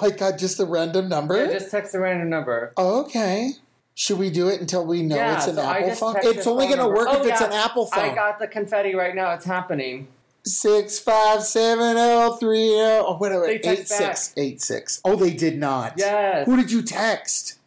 my 0.00 0.10
god, 0.10 0.38
just 0.38 0.60
a 0.60 0.64
random 0.66 1.08
number? 1.08 1.44
Yeah, 1.44 1.52
just 1.52 1.70
text 1.70 1.94
a 1.94 1.98
random 1.98 2.28
number. 2.30 2.72
Oh, 2.76 3.00
okay. 3.04 3.52
Should 3.94 4.18
we 4.18 4.30
do 4.30 4.48
it 4.48 4.60
until 4.60 4.84
we 4.84 5.02
know 5.02 5.16
Yeah, 5.16 5.36
it's 5.36 5.46
an 5.46 5.56
so 5.56 5.62
Apple 5.62 5.94
phone? 5.94 6.16
It's 6.22 6.46
only 6.46 6.66
going 6.66 6.80
to 6.80 6.88
work 6.88 7.08
Oh, 7.10 7.22
if 7.22 7.30
it's 7.30 7.40
an 7.40 7.52
Apple 7.52 7.86
phone. 7.86 8.10
I 8.10 8.14
got 8.14 8.38
the 8.38 8.48
confetti 8.48 8.94
right 8.94 9.14
now. 9.14 9.32
It's 9.32 9.44
happening. 9.44 10.08
Six 10.46 10.98
five 10.98 11.42
seven 11.42 11.96
zero 11.96 12.32
three 12.32 12.68
zero. 12.70 13.04
Oh, 13.08 13.18
wait 13.18 13.30
minute. 13.30 13.62
text 13.62 14.34
Eight 14.36 14.60
back. 14.60 14.78
eight. 14.78 15.00
Oh, 15.04 15.16
they 15.16 15.32
did 15.32 15.58
not. 15.58 15.94
Yes. 15.96 16.44
Who 16.46 16.56
did 16.56 16.70
you 16.70 16.82
text? 16.82 17.58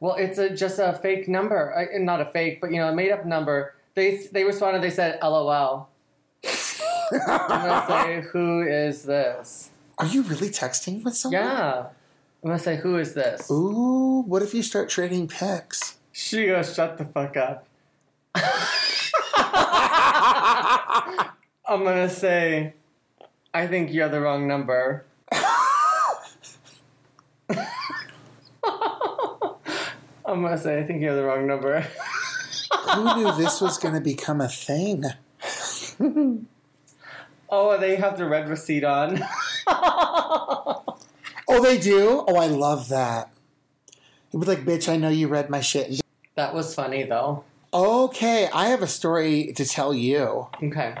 Well, 0.00 0.16
it's 0.16 0.38
a, 0.38 0.50
just 0.50 0.78
a 0.80 0.98
fake 1.00 1.28
number. 1.28 1.72
Uh, 1.76 1.98
not 1.98 2.20
a 2.20 2.24
fake, 2.24 2.60
but 2.60 2.72
you 2.72 2.78
know, 2.78 2.88
a 2.88 2.94
made 2.94 3.12
up 3.12 3.24
number. 3.24 3.74
They 3.94 4.26
they 4.32 4.42
responded. 4.42 4.82
They 4.82 4.90
said, 4.90 5.20
"LOL." 5.22 5.88
I'm 6.44 7.20
gonna 7.48 7.86
say, 7.88 8.20
"Who 8.32 8.62
is 8.62 9.04
this?" 9.04 9.70
Are 9.98 10.06
you 10.06 10.22
really 10.22 10.48
texting 10.48 11.04
with 11.04 11.14
someone? 11.16 11.40
Yeah. 11.40 11.86
I'm 12.44 12.50
gonna 12.50 12.58
say, 12.58 12.76
"Who 12.76 12.98
is 12.98 13.14
this?" 13.14 13.50
Ooh, 13.50 14.22
what 14.26 14.42
if 14.42 14.52
you 14.52 14.62
start 14.62 14.90
trading 14.90 15.28
pics? 15.28 15.96
She 16.12 16.44
goes, 16.44 16.74
"Shut 16.74 16.98
the 16.98 17.06
fuck 17.06 17.38
up." 17.38 17.66
I'm 21.66 21.84
gonna 21.84 22.10
say, 22.10 22.74
"I 23.54 23.66
think 23.66 23.94
you're 23.94 24.10
the 24.10 24.20
wrong 24.20 24.46
number." 24.46 25.06
I'm 30.26 30.42
gonna 30.42 30.58
say, 30.58 30.80
"I 30.80 30.82
think 30.84 31.00
you're 31.00 31.16
the 31.16 31.24
wrong 31.24 31.46
number." 31.46 31.80
Who 32.94 33.14
knew 33.16 33.34
this 33.38 33.62
was 33.62 33.78
to 33.78 34.00
become 34.02 34.42
a 34.42 34.48
thing? 34.48 35.04
oh, 37.48 37.78
they 37.78 37.96
have 37.96 38.18
the 38.18 38.26
read 38.26 38.50
receipt 38.50 38.84
on. 38.84 39.24
Oh, 41.56 41.62
they 41.62 41.78
do? 41.78 42.24
Oh, 42.26 42.34
I 42.34 42.48
love 42.48 42.88
that. 42.88 43.30
It 44.32 44.36
was 44.36 44.48
like, 44.48 44.64
bitch, 44.64 44.88
I 44.88 44.96
know 44.96 45.08
you 45.08 45.28
read 45.28 45.48
my 45.48 45.60
shit. 45.60 46.00
that 46.34 46.52
was 46.52 46.74
funny 46.74 47.04
though. 47.04 47.44
Okay, 47.72 48.48
I 48.52 48.70
have 48.70 48.82
a 48.82 48.88
story 48.88 49.52
to 49.52 49.64
tell 49.64 49.94
you. 49.94 50.48
Okay. 50.60 50.96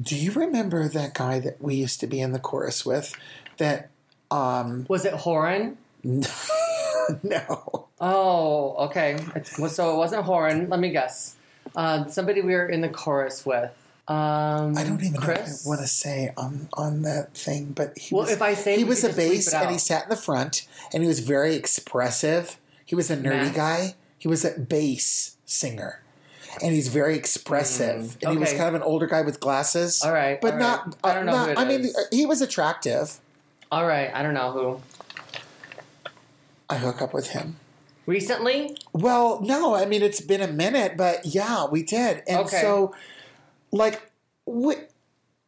Do 0.00 0.16
you 0.16 0.32
remember 0.32 0.88
that 0.88 1.12
guy 1.12 1.40
that 1.40 1.60
we 1.60 1.74
used 1.74 2.00
to 2.00 2.06
be 2.06 2.22
in 2.22 2.32
the 2.32 2.38
chorus 2.38 2.86
with? 2.86 3.14
That, 3.58 3.90
um, 4.30 4.86
Was 4.88 5.04
it 5.04 5.12
Horan? 5.12 5.76
no. 6.02 7.88
Oh, 8.00 8.74
okay. 8.86 9.18
So 9.44 9.92
it 9.92 9.96
wasn't 9.98 10.24
Horan. 10.24 10.70
Let 10.70 10.80
me 10.80 10.88
guess. 10.88 11.36
Uh, 11.76 12.06
somebody 12.06 12.40
we 12.40 12.54
were 12.54 12.66
in 12.66 12.80
the 12.80 12.88
chorus 12.88 13.44
with. 13.44 13.76
Um, 14.08 14.76
I 14.76 14.82
don't 14.84 15.02
even 15.02 15.20
Chris. 15.20 15.64
know 15.64 15.70
what 15.70 15.76
I 15.76 15.80
want 15.80 15.80
to 15.82 15.86
say 15.94 16.32
on 16.36 16.68
on 16.72 17.02
that 17.02 17.34
thing, 17.36 17.66
but 17.72 17.96
he 17.96 18.14
Well, 18.14 18.24
was, 18.24 18.32
if 18.32 18.42
I 18.42 18.54
say 18.54 18.76
he 18.76 18.84
was 18.84 19.04
a 19.04 19.12
bass 19.12 19.52
and 19.54 19.70
he 19.70 19.78
sat 19.78 20.04
in 20.04 20.08
the 20.10 20.16
front 20.16 20.66
and 20.92 21.02
he 21.02 21.08
was 21.08 21.20
very 21.20 21.54
expressive. 21.54 22.58
He 22.84 22.94
was 22.96 23.10
a 23.10 23.16
nerdy 23.16 23.54
guy. 23.54 23.94
He 24.18 24.28
was 24.28 24.44
a 24.44 24.58
bass 24.58 25.36
singer. 25.46 26.00
And 26.62 26.74
he's 26.74 26.88
very 26.88 27.16
expressive. 27.16 28.02
Mm, 28.18 28.22
and 28.24 28.32
he 28.32 28.38
was 28.38 28.50
kind 28.50 28.68
of 28.68 28.74
an 28.74 28.82
older 28.82 29.06
guy 29.06 29.22
with 29.22 29.40
glasses. 29.40 30.02
All 30.02 30.12
right, 30.12 30.38
But 30.38 30.54
all 30.54 30.58
not, 30.58 30.86
right. 30.86 30.96
I 31.04 31.14
don't 31.14 31.24
know 31.26 31.32
not- 31.46 31.58
I 31.58 31.64
mean, 31.64 31.80
is. 31.86 31.96
he 32.10 32.26
was 32.26 32.42
attractive. 32.42 33.18
All 33.70 33.86
right. 33.86 34.10
I 34.12 34.22
don't 34.22 34.34
know 34.34 34.50
who. 34.52 34.80
I 36.68 36.76
hook 36.76 37.00
up 37.00 37.14
with 37.14 37.28
him. 37.28 37.56
Recently? 38.04 38.76
Well, 38.92 39.40
no, 39.42 39.74
I 39.74 39.86
mean 39.86 40.02
it's 40.02 40.20
been 40.20 40.42
a 40.42 40.48
minute, 40.48 40.96
but 40.96 41.24
yeah, 41.24 41.66
we 41.66 41.82
did. 41.82 42.22
And 42.26 42.40
Okay. 42.40 42.60
so 42.60 42.94
like 43.72 44.10
we 44.46 44.76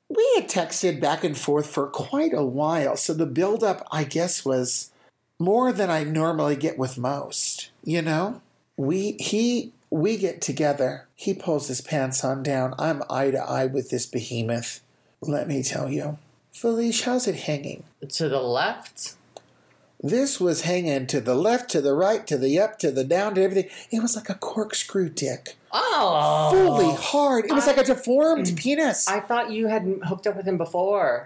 we 0.09 0.33
had 0.37 0.49
texted 0.49 1.01
back 1.01 1.25
and 1.25 1.37
forth 1.37 1.67
for 1.67 1.87
quite 1.87 2.33
a 2.35 2.45
while. 2.45 2.97
So 2.97 3.15
the 3.15 3.27
buildup, 3.27 3.87
I 3.93 4.05
guess, 4.05 4.45
was 4.45 4.91
more 5.39 5.73
than 5.73 5.91
I 5.91 6.05
normally 6.05 6.57
get 6.57 6.79
with 6.79 6.99
most. 6.99 7.71
You 7.83 8.03
know? 8.03 8.41
We 8.77 9.13
he 9.13 9.73
we 9.91 10.17
get 10.17 10.41
together. 10.41 11.07
He 11.15 11.35
pulls 11.35 11.69
his 11.69 11.81
pants 11.81 12.25
on 12.25 12.43
down. 12.43 12.75
I'm 12.79 13.03
eye 13.09 13.31
to 13.31 13.39
eye 13.39 13.67
with 13.67 13.91
this 13.91 14.07
behemoth. 14.07 14.81
Let 15.21 15.47
me 15.47 15.63
tell 15.63 15.91
you. 15.91 16.19
Felice, 16.53 17.03
how's 17.03 17.27
it 17.27 17.35
hanging? 17.35 17.85
To 18.09 18.29
the 18.29 18.41
left? 18.41 19.15
This 20.07 20.39
was 20.39 20.61
hanging 20.63 21.07
to 21.07 21.19
the 21.23 21.35
left, 21.35 21.71
to 21.71 21.81
the 21.81 21.95
right, 21.95 22.27
to 22.27 22.37
the 22.37 22.61
up, 22.61 22.79
to 22.81 22.91
the 22.91 23.05
down, 23.05 23.37
to 23.37 23.43
everything. 23.43 23.71
It 23.91 24.03
was 24.03 24.15
like 24.15 24.29
a 24.29 24.35
corkscrew 24.35 25.09
dick. 25.09 25.57
Oh. 25.73 26.51
Fully 26.53 26.95
hard. 26.95 27.47
It 27.47 27.53
was 27.55 27.65
I- 27.65 27.69
like 27.69 27.79
a 27.79 27.85
deformed 27.85 28.53
penis. 28.55 29.09
I 29.09 29.21
thought 29.21 29.51
you 29.51 29.67
had 29.69 30.01
hooked 30.05 30.27
up 30.27 30.37
with 30.37 30.47
him 30.47 30.59
before. 30.59 31.25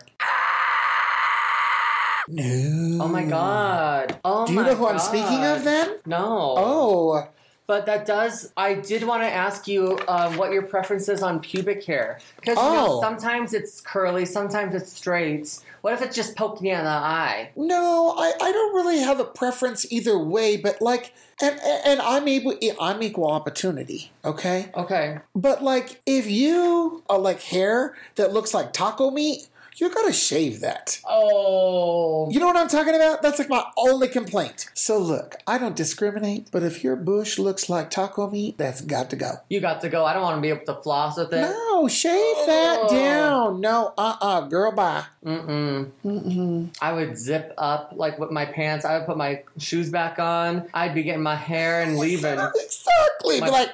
no. 2.28 2.98
Oh 3.04 3.08
my 3.08 3.24
god. 3.24 4.18
Oh 4.24 4.46
Do 4.46 4.52
you 4.52 4.60
my 4.60 4.66
know 4.68 4.74
who 4.76 4.86
I'm 4.86 4.98
speaking 4.98 5.44
of 5.44 5.64
then? 5.64 5.96
No. 6.06 6.54
Oh. 6.56 7.28
But 7.66 7.84
that 7.86 8.06
does. 8.06 8.52
I 8.56 8.74
did 8.74 9.02
want 9.02 9.22
to 9.22 9.26
ask 9.30 9.68
you 9.68 9.98
uh, 10.08 10.32
what 10.34 10.52
your 10.52 10.62
preference 10.62 11.08
is 11.08 11.22
on 11.22 11.40
pubic 11.40 11.84
hair 11.84 12.18
because 12.36 12.56
you 12.56 12.62
know, 12.62 12.86
Oh. 12.90 13.00
sometimes 13.02 13.52
it's 13.54 13.80
curly, 13.80 14.24
sometimes 14.24 14.74
it's 14.74 14.90
straight. 14.92 15.58
What 15.80 15.92
if 15.92 16.02
it 16.02 16.12
just 16.12 16.36
poked 16.36 16.60
me 16.60 16.70
in 16.70 16.84
the 16.84 16.90
eye? 16.90 17.50
No, 17.56 18.14
I, 18.16 18.32
I 18.40 18.52
don't 18.52 18.74
really 18.74 18.98
have 18.98 19.20
a 19.20 19.24
preference 19.24 19.90
either 19.90 20.18
way, 20.18 20.56
but 20.56 20.80
like 20.80 21.12
and 21.40 21.58
and 21.60 22.00
I'm 22.00 22.26
able 22.26 22.58
I'm 22.80 23.02
equal 23.02 23.30
opportunity, 23.30 24.10
okay? 24.24 24.70
Okay. 24.74 25.18
But 25.34 25.62
like 25.62 26.00
if 26.06 26.28
you 26.30 27.02
are 27.08 27.18
like 27.18 27.40
hair 27.42 27.96
that 28.16 28.32
looks 28.32 28.52
like 28.52 28.72
taco 28.72 29.10
meat, 29.10 29.48
you 29.80 29.92
gotta 29.94 30.12
shave 30.12 30.60
that. 30.60 31.00
Oh. 31.08 32.28
You 32.30 32.40
know 32.40 32.46
what 32.46 32.56
I'm 32.56 32.68
talking 32.68 32.94
about? 32.94 33.22
That's 33.22 33.38
like 33.38 33.48
my 33.48 33.64
only 33.76 34.08
complaint. 34.08 34.68
So 34.74 34.98
look, 34.98 35.36
I 35.46 35.58
don't 35.58 35.76
discriminate, 35.76 36.50
but 36.50 36.62
if 36.62 36.82
your 36.84 36.96
bush 36.96 37.38
looks 37.38 37.68
like 37.68 37.90
taco 37.90 38.28
meat, 38.30 38.58
that's 38.58 38.80
got 38.80 39.10
to 39.10 39.16
go. 39.16 39.32
You 39.48 39.60
got 39.60 39.80
to 39.82 39.88
go. 39.88 40.04
I 40.04 40.12
don't 40.12 40.22
want 40.22 40.36
to 40.36 40.40
be 40.42 40.48
able 40.48 40.64
to 40.66 40.74
floss 40.82 41.16
with 41.18 41.32
it. 41.32 41.40
No, 41.40 41.88
shave 41.88 42.36
that 42.46 42.78
Oh. 42.82 42.88
down. 42.90 43.60
No, 43.60 43.94
uh 43.98 44.16
uh 44.20 44.40
girl, 44.42 44.72
bye. 44.72 45.04
Mm-mm. 45.24 45.90
Mm-mm. 46.04 46.68
I 46.80 46.92
would 46.92 47.18
zip 47.18 47.52
up 47.58 47.92
like 47.96 48.18
with 48.18 48.30
my 48.30 48.44
pants. 48.46 48.84
I 48.84 48.98
would 48.98 49.06
put 49.06 49.16
my 49.16 49.42
shoes 49.58 49.90
back 49.90 50.18
on. 50.18 50.68
I'd 50.74 50.94
be 50.94 51.02
getting 51.02 51.22
my 51.22 51.34
hair 51.36 51.82
and 51.82 51.96
leaving. 52.04 52.38
exactly. 52.38 53.40
My- 53.40 53.48
like, 53.48 53.70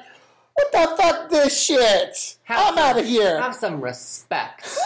What 0.54 0.70
the 0.72 1.02
fuck 1.02 1.30
this 1.30 1.60
shit? 1.64 2.36
Have 2.44 2.58
I'm 2.60 2.74
some- 2.74 2.78
out 2.78 2.98
of 2.98 3.06
here. 3.06 3.40
Have 3.40 3.54
some 3.54 3.80
respect. 3.80 4.68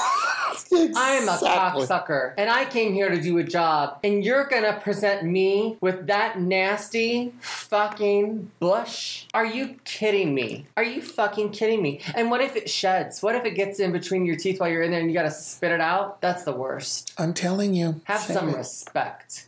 I'm 0.73 1.29
a 1.29 1.33
cocksucker, 1.33 2.35
and 2.37 2.51
I 2.51 2.65
came 2.65 2.93
here 2.93 3.09
to 3.11 3.21
do 3.21 3.39
a 3.39 3.45
job, 3.45 3.99
and 4.03 4.25
you're 4.25 4.45
gonna 4.45 4.79
present 4.81 5.25
me 5.25 5.77
with 5.81 6.07
that 6.09 6.41
nasty 6.41 7.33
fucking 7.41 8.51
bush? 8.59 9.25
Are 9.35 9.47
you 9.47 9.77
kidding 9.85 10.35
me? 10.35 10.67
Are 10.77 10.83
you 10.83 11.01
fucking 11.01 11.51
kidding 11.51 11.81
me? 11.83 12.01
And 12.15 12.31
what 12.31 12.41
if 12.41 12.57
it 12.57 12.69
sheds? 12.69 13.23
What 13.23 13.35
if 13.35 13.45
it 13.45 13.53
gets 13.53 13.79
in 13.81 13.93
between 13.93 14.27
your 14.27 14.37
teeth 14.37 14.61
while 14.61 14.69
you're 14.69 14.83
in 14.83 14.91
there 14.91 15.01
and 15.01 15.09
you 15.09 15.15
gotta 15.15 15.31
spit 15.31 15.73
it 15.73 15.81
out? 15.81 16.21
That's 16.21 16.45
the 16.45 16.53
worst. 16.53 17.13
I'm 17.19 17.33
telling 17.35 17.75
you. 17.75 18.01
Have 18.05 18.21
some 18.21 18.49
it. 18.51 18.57
respect. 18.57 19.47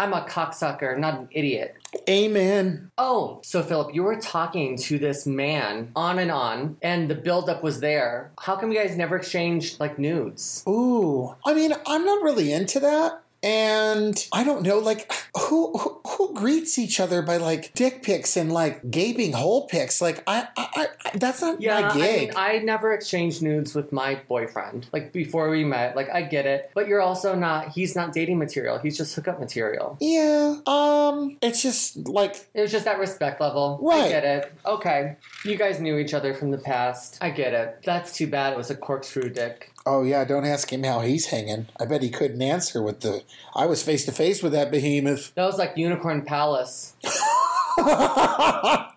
I'm 0.00 0.12
a 0.12 0.22
cocksucker, 0.22 0.98
not 0.98 1.18
an 1.18 1.28
idiot. 1.30 1.76
Amen. 2.08 2.90
Oh, 2.98 3.40
so 3.42 3.62
Philip, 3.62 3.94
you 3.94 4.02
were 4.02 4.16
talking 4.16 4.76
to 4.78 4.98
this 4.98 5.26
man 5.26 5.90
on 5.96 6.18
and 6.18 6.30
on, 6.30 6.76
and 6.82 7.10
the 7.10 7.14
buildup 7.14 7.62
was 7.62 7.80
there. 7.80 8.30
How 8.40 8.56
come 8.56 8.72
you 8.72 8.78
guys 8.78 8.96
never 8.96 9.16
exchanged 9.16 9.80
like 9.80 9.98
nudes? 9.98 10.62
Ooh. 10.68 11.34
I 11.46 11.54
mean, 11.54 11.72
I'm 11.86 12.04
not 12.04 12.22
really 12.22 12.52
into 12.52 12.80
that. 12.80 13.22
And 13.42 14.26
I 14.32 14.42
don't 14.44 14.62
know, 14.62 14.78
like, 14.78 15.12
who, 15.36 15.76
who 15.78 16.00
who 16.06 16.34
greets 16.34 16.78
each 16.78 16.98
other 16.98 17.22
by 17.22 17.36
like 17.36 17.72
dick 17.74 18.02
pics 18.02 18.36
and 18.36 18.50
like 18.52 18.90
gaping 18.90 19.32
hole 19.32 19.68
pics? 19.68 20.00
Like, 20.00 20.22
I, 20.26 20.48
I, 20.56 20.68
I 20.74 20.86
that's 21.18 21.40
not 21.40 21.60
Yeah, 21.60 21.80
my 21.80 21.88
I 21.90 21.94
gig. 21.94 22.28
mean, 22.30 22.36
I 22.36 22.58
never 22.58 22.92
exchanged 22.92 23.40
nudes 23.42 23.74
with 23.74 23.92
my 23.92 24.16
boyfriend. 24.28 24.88
Like 24.92 25.12
before 25.12 25.50
we 25.50 25.64
met, 25.64 25.94
like 25.94 26.10
I 26.10 26.22
get 26.22 26.46
it, 26.46 26.70
but 26.74 26.88
you're 26.88 27.00
also 27.00 27.34
not. 27.34 27.68
He's 27.68 27.94
not 27.94 28.12
dating 28.12 28.38
material. 28.38 28.78
He's 28.78 28.96
just 28.96 29.14
hookup 29.14 29.38
material. 29.38 29.96
yeah. 30.00 30.56
Um. 30.66 31.36
It's 31.40 31.62
just 31.62 32.08
like 32.08 32.48
It 32.54 32.60
was 32.62 32.72
just 32.72 32.84
that 32.86 32.98
respect 32.98 33.40
level. 33.40 33.88
I 33.90 34.08
get 34.08 34.24
it. 34.24 34.52
Okay, 34.66 35.16
you 35.44 35.56
guys 35.56 35.80
knew 35.80 35.98
each 35.98 36.14
other 36.14 36.34
from 36.34 36.50
the 36.50 36.58
past. 36.58 37.18
I 37.20 37.30
get 37.30 37.54
it. 37.54 37.78
That's 37.84 38.12
too 38.12 38.26
bad. 38.26 38.52
It 38.52 38.56
was 38.56 38.70
a 38.70 38.74
corkscrew 38.76 39.28
dick. 39.30 39.72
Oh 39.90 40.02
yeah, 40.02 40.22
don't 40.26 40.44
ask 40.44 40.70
him 40.70 40.82
how 40.84 41.00
he's 41.00 41.28
hanging. 41.28 41.66
I 41.80 41.86
bet 41.86 42.02
he 42.02 42.10
couldn't 42.10 42.42
answer 42.42 42.82
with 42.82 43.00
the. 43.00 43.22
I 43.56 43.64
was 43.64 43.82
face 43.82 44.04
to 44.04 44.12
face 44.12 44.42
with 44.42 44.52
that 44.52 44.70
behemoth. 44.70 45.34
That 45.34 45.46
was 45.46 45.56
like 45.56 45.78
Unicorn 45.78 46.26
Palace. 46.26 46.92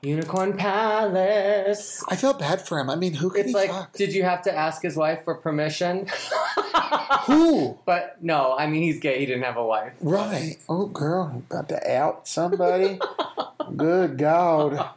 Unicorn 0.01 0.57
Palace. 0.57 2.03
I 2.09 2.17
felt 2.17 2.39
bad 2.39 2.67
for 2.67 2.77
him. 2.77 2.89
I 2.89 2.97
mean, 2.97 3.13
who 3.13 3.29
could 3.29 3.41
It's 3.41 3.49
he 3.51 3.55
like, 3.55 3.69
fuck? 3.69 3.93
did 3.93 4.13
you 4.13 4.23
have 4.23 4.41
to 4.41 4.53
ask 4.53 4.81
his 4.81 4.97
wife 4.97 5.23
for 5.23 5.35
permission? 5.35 6.07
Who? 7.27 7.79
but 7.85 8.21
no, 8.21 8.53
I 8.57 8.67
mean 8.67 8.83
he's 8.83 8.99
gay. 8.99 9.19
He 9.19 9.25
didn't 9.25 9.43
have 9.43 9.55
a 9.55 9.65
wife. 9.65 9.93
Right. 10.01 10.57
Oh, 10.67 10.87
girl, 10.87 11.41
about 11.49 11.69
to 11.69 11.89
out 11.89 12.27
somebody. 12.27 12.99
Good 13.77 14.17
God. 14.17 14.89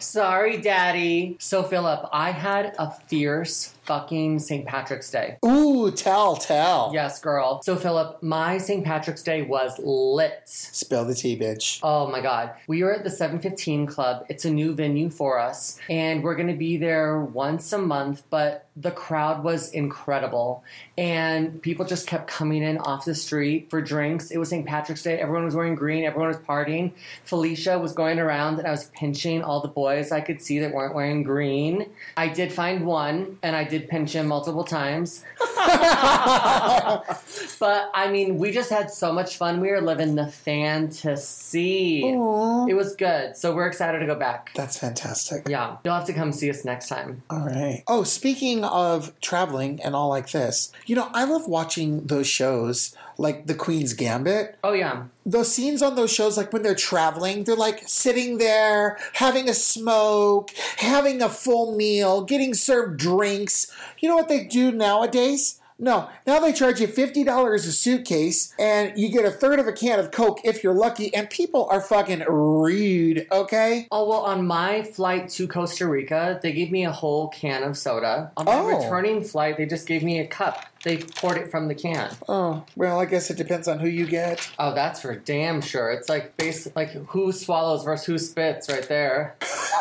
Sorry, 0.00 0.58
Daddy. 0.58 1.36
So 1.40 1.62
Philip, 1.62 2.10
I 2.12 2.32
had 2.32 2.74
a 2.78 2.90
fierce 2.90 3.72
fucking 3.86 4.40
St. 4.40 4.66
Patrick's 4.66 5.10
Day. 5.10 5.38
Ooh, 5.44 5.90
tell, 5.90 6.36
tell. 6.36 6.90
Yes, 6.92 7.20
girl. 7.20 7.62
So 7.62 7.76
Philip, 7.76 8.22
my 8.22 8.58
St. 8.58 8.84
Patrick's 8.84 9.22
Day 9.22 9.42
was 9.42 9.78
lit. 9.78 10.42
Spill 10.44 11.04
the 11.04 11.14
tea, 11.14 11.38
bitch. 11.38 11.80
Oh 11.82 12.08
my 12.08 12.20
god. 12.20 12.54
We 12.66 12.82
were 12.82 12.92
at 12.92 13.04
the 13.04 13.10
715 13.10 13.86
Club. 13.86 14.26
It's 14.28 14.44
a 14.44 14.50
new 14.50 14.74
venue 14.74 15.10
for 15.10 15.38
us, 15.38 15.78
and 15.88 16.22
we're 16.22 16.34
going 16.36 16.48
to 16.48 16.54
be 16.54 16.76
there 16.76 17.20
once 17.20 17.72
a 17.72 17.78
month, 17.78 18.22
but 18.30 18.66
the 18.76 18.90
crowd 18.90 19.42
was 19.42 19.70
incredible. 19.70 20.62
And 20.98 21.62
people 21.62 21.86
just 21.86 22.06
kept 22.06 22.26
coming 22.26 22.62
in 22.62 22.78
off 22.78 23.04
the 23.04 23.14
street 23.14 23.70
for 23.70 23.80
drinks. 23.80 24.30
It 24.30 24.38
was 24.38 24.50
St. 24.50 24.66
Patrick's 24.66 25.02
Day. 25.02 25.18
Everyone 25.18 25.44
was 25.44 25.54
wearing 25.54 25.74
green, 25.74 26.04
everyone 26.04 26.28
was 26.28 26.38
partying. 26.38 26.92
Felicia 27.24 27.78
was 27.78 27.92
going 27.92 28.18
around, 28.18 28.58
and 28.58 28.66
I 28.66 28.70
was 28.70 28.86
pinching 28.86 29.42
all 29.42 29.60
the 29.60 29.68
boys 29.68 30.12
I 30.12 30.20
could 30.20 30.42
see 30.42 30.58
that 30.60 30.72
weren't 30.72 30.94
wearing 30.94 31.22
green. 31.22 31.86
I 32.16 32.28
did 32.28 32.52
find 32.52 32.84
one, 32.84 33.38
and 33.42 33.54
I 33.54 33.64
did 33.64 33.75
pinch 33.80 34.12
him 34.14 34.26
multiple 34.26 34.64
times. 34.64 35.24
But 37.58 37.90
I 37.94 38.10
mean, 38.10 38.38
we 38.38 38.50
just 38.50 38.70
had 38.70 38.90
so 38.90 39.12
much 39.12 39.36
fun. 39.36 39.60
We 39.60 39.70
were 39.70 39.80
living 39.80 40.14
the 40.14 40.26
fantasy. 40.26 42.02
Aw. 42.04 42.66
It 42.66 42.74
was 42.74 42.94
good. 42.96 43.36
So 43.36 43.54
we're 43.54 43.66
excited 43.66 44.00
to 44.00 44.06
go 44.06 44.14
back. 44.14 44.52
That's 44.54 44.78
fantastic. 44.78 45.48
Yeah. 45.48 45.78
You'll 45.84 45.94
have 45.94 46.06
to 46.06 46.12
come 46.12 46.32
see 46.32 46.50
us 46.50 46.64
next 46.64 46.88
time. 46.88 47.22
All 47.30 47.46
right. 47.46 47.82
Oh, 47.88 48.02
speaking 48.02 48.64
of 48.64 49.18
traveling 49.20 49.80
and 49.82 49.94
all 49.94 50.08
like 50.08 50.30
this, 50.30 50.72
you 50.86 50.96
know, 50.96 51.08
I 51.12 51.24
love 51.24 51.48
watching 51.48 52.06
those 52.06 52.26
shows 52.26 52.94
like 53.18 53.46
The 53.46 53.54
Queen's 53.54 53.92
Gambit. 53.92 54.58
Oh, 54.62 54.72
yeah. 54.72 55.04
Those 55.24 55.52
scenes 55.52 55.82
on 55.82 55.94
those 55.96 56.12
shows, 56.12 56.36
like 56.36 56.52
when 56.52 56.62
they're 56.62 56.74
traveling, 56.74 57.44
they're 57.44 57.56
like 57.56 57.82
sitting 57.86 58.38
there, 58.38 58.98
having 59.14 59.48
a 59.48 59.54
smoke, 59.54 60.50
having 60.76 61.22
a 61.22 61.28
full 61.28 61.74
meal, 61.76 62.22
getting 62.24 62.54
served 62.54 62.98
drinks. 62.98 63.72
You 63.98 64.08
know 64.08 64.16
what 64.16 64.28
they 64.28 64.44
do 64.44 64.70
nowadays? 64.72 65.60
No, 65.78 66.08
now 66.26 66.40
they 66.40 66.54
charge 66.54 66.80
you 66.80 66.88
$50 66.88 67.54
a 67.54 67.58
suitcase 67.58 68.54
and 68.58 68.98
you 68.98 69.10
get 69.10 69.26
a 69.26 69.30
third 69.30 69.58
of 69.58 69.66
a 69.66 69.72
can 69.74 69.98
of 69.98 70.10
Coke 70.10 70.40
if 70.42 70.64
you're 70.64 70.72
lucky, 70.72 71.14
and 71.14 71.28
people 71.28 71.68
are 71.70 71.82
fucking 71.82 72.20
rude, 72.20 73.26
okay? 73.30 73.86
Oh, 73.92 74.08
well, 74.08 74.20
on 74.20 74.46
my 74.46 74.82
flight 74.82 75.28
to 75.30 75.46
Costa 75.46 75.86
Rica, 75.86 76.40
they 76.42 76.52
gave 76.52 76.70
me 76.70 76.86
a 76.86 76.92
whole 76.92 77.28
can 77.28 77.62
of 77.62 77.76
soda. 77.76 78.32
On 78.38 78.46
my 78.46 78.54
Oh. 78.56 78.78
returning 78.78 79.22
flight, 79.22 79.58
they 79.58 79.66
just 79.66 79.86
gave 79.86 80.02
me 80.02 80.18
a 80.18 80.26
cup. 80.26 80.64
They 80.86 80.98
poured 80.98 81.36
it 81.38 81.50
from 81.50 81.66
the 81.66 81.74
can. 81.74 82.14
Oh, 82.28 82.64
well, 82.76 83.00
I 83.00 83.06
guess 83.06 83.28
it 83.28 83.36
depends 83.36 83.66
on 83.66 83.80
who 83.80 83.88
you 83.88 84.06
get. 84.06 84.48
Oh, 84.56 84.72
that's 84.72 85.00
for 85.00 85.16
damn 85.16 85.60
sure. 85.60 85.90
It's 85.90 86.08
like 86.08 86.36
basic, 86.36 86.76
like 86.76 86.90
who 86.92 87.32
swallows 87.32 87.82
versus 87.82 88.06
who 88.06 88.18
spits 88.18 88.68
right 88.70 88.88
there. 88.88 89.34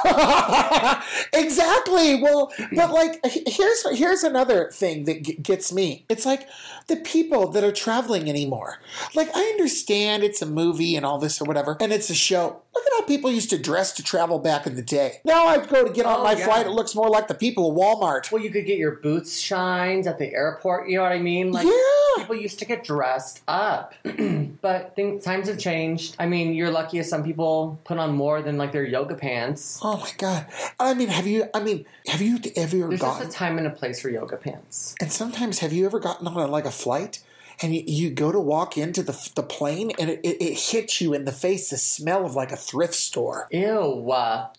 exactly. 1.33 2.15
Well, 2.21 2.51
but 2.75 2.91
like 2.91 3.19
here's 3.25 3.85
here's 3.97 4.23
another 4.23 4.71
thing 4.71 5.03
that 5.05 5.21
g- 5.21 5.35
gets 5.35 5.71
me. 5.71 6.05
It's 6.09 6.25
like 6.25 6.47
the 6.87 6.95
people 6.97 7.49
that 7.51 7.63
are 7.63 7.71
traveling 7.71 8.27
anymore. 8.29 8.79
Like 9.13 9.29
I 9.35 9.41
understand 9.41 10.23
it's 10.23 10.41
a 10.41 10.45
movie 10.47 10.95
and 10.95 11.05
all 11.05 11.19
this 11.19 11.39
or 11.41 11.45
whatever, 11.45 11.77
and 11.79 11.91
it's 11.93 12.09
a 12.09 12.15
show. 12.15 12.61
Look 12.73 12.85
at 12.87 12.91
how 12.99 13.05
people 13.07 13.31
used 13.31 13.49
to 13.51 13.57
dress 13.57 13.93
to 13.93 14.03
travel 14.03 14.37
back 14.39 14.67
in 14.67 14.75
the 14.75 14.81
day. 14.81 15.21
Now 15.23 15.45
I 15.45 15.65
go 15.65 15.85
to 15.87 15.93
get 15.93 16.05
on 16.05 16.19
Oh, 16.19 16.23
my 16.23 16.33
yeah. 16.33 16.45
flight, 16.45 16.65
it 16.65 16.71
looks 16.71 16.93
more 16.93 17.09
like 17.09 17.27
the 17.29 17.33
people 17.33 17.69
of 17.71 17.77
Walmart. 17.77 18.31
Well, 18.31 18.41
you 18.43 18.49
could 18.49 18.65
get 18.65 18.77
your 18.77 18.97
boots 18.97 19.39
shined 19.39 20.07
at 20.07 20.17
the 20.19 20.33
airport. 20.33 20.89
You 20.89 20.94
know 20.97 21.03
what 21.03 21.11
I 21.11 21.19
mean? 21.19 21.51
Like, 21.51 21.65
yeah. 21.65 21.71
people 22.17 22.35
used 22.35 22.59
to 22.59 22.65
get 22.65 22.83
dressed 22.83 23.41
up 23.47 23.93
but 24.61 24.95
things 24.95 25.23
times 25.23 25.47
have 25.47 25.59
changed 25.59 26.15
i 26.17 26.25
mean 26.25 26.53
you're 26.53 26.71
lucky 26.71 26.97
if 26.99 27.05
some 27.05 27.23
people 27.23 27.77
put 27.83 27.97
on 27.97 28.13
more 28.15 28.41
than 28.41 28.57
like 28.57 28.71
their 28.71 28.85
yoga 28.85 29.15
pants 29.15 29.79
Oh 29.83 29.97
my 29.97 30.11
god. 30.17 30.47
I 30.79 30.93
mean, 30.93 31.09
have 31.09 31.27
you? 31.27 31.47
I 31.53 31.59
mean, 31.61 31.85
have 32.07 32.21
you 32.21 32.39
ever 32.55 32.77
there's 32.87 33.01
gotten? 33.01 33.23
just 33.23 33.35
a 33.35 33.37
time 33.37 33.57
and 33.57 33.67
a 33.67 33.69
place 33.69 33.99
for 34.01 34.09
yoga 34.09 34.37
pants 34.37 34.95
And 35.01 35.11
sometimes, 35.11 35.59
have 35.59 35.73
you 35.73 35.85
ever 35.85 35.99
gotten 35.99 36.27
on 36.27 36.37
a, 36.37 36.47
like 36.47 36.65
a 36.65 36.71
flight 36.71 37.19
and 37.61 37.73
you, 37.75 37.83
you 37.85 38.09
go 38.11 38.31
to 38.31 38.39
walk 38.39 38.77
into 38.77 39.03
the, 39.03 39.29
the 39.35 39.43
plane 39.43 39.91
and 39.99 40.09
it, 40.09 40.19
it, 40.23 40.41
it 40.41 40.53
hits 40.59 41.01
you 41.01 41.13
in 41.13 41.25
the 41.25 41.31
face 41.31 41.69
the 41.69 41.77
smell 41.77 42.25
of 42.25 42.35
like 42.35 42.51
a 42.51 42.55
thrift 42.57 42.93
store? 42.95 43.47
ew 43.51 44.03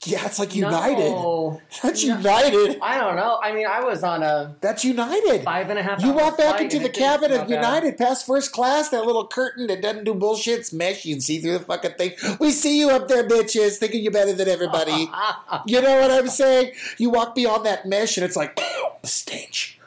Yeah, 0.04 0.26
it's 0.26 0.38
like 0.38 0.54
United. 0.54 1.10
no. 1.10 1.60
That's 1.82 2.04
No. 2.04 2.16
United. 2.16 2.78
i 2.82 2.98
don't 2.98 3.16
know 3.16 3.38
i 3.42 3.52
mean 3.52 3.66
i 3.66 3.80
was 3.82 4.02
on 4.02 4.22
a 4.22 4.54
That's 4.60 4.84
United. 4.84 5.44
five 5.44 5.70
and 5.70 5.78
a 5.78 5.82
half 5.82 6.02
You 6.02 6.12
walk 6.12 6.38
back 6.38 6.60
into 6.60 6.78
the 6.78 6.88
cabin 6.88 7.32
of. 7.32 7.48
United, 7.48 7.96
past 7.96 8.26
first 8.26 8.52
class, 8.52 8.88
that 8.90 9.04
little 9.06 9.26
curtain 9.26 9.66
that 9.68 9.80
doesn't 9.80 10.04
do 10.04 10.14
bullshit, 10.14 10.58
it's 10.60 10.72
mesh. 10.72 11.04
You 11.04 11.14
can 11.14 11.20
see 11.20 11.38
through 11.40 11.52
the 11.58 11.60
fucking 11.64 11.92
thing. 11.92 12.12
We 12.40 12.50
see 12.50 12.78
you 12.78 12.90
up 12.90 13.08
there, 13.08 13.26
bitches, 13.28 13.76
thinking 13.78 14.02
you're 14.02 14.12
better 14.12 14.32
than 14.32 14.48
everybody. 14.48 15.10
you 15.66 15.80
know 15.80 16.00
what 16.00 16.10
I'm 16.10 16.28
saying? 16.28 16.72
You 16.98 17.10
walk 17.10 17.34
beyond 17.34 17.64
that 17.66 17.86
mesh 17.86 18.16
and 18.16 18.24
it's 18.24 18.36
like, 18.36 18.56
the 18.56 18.62
stench. 19.08 19.78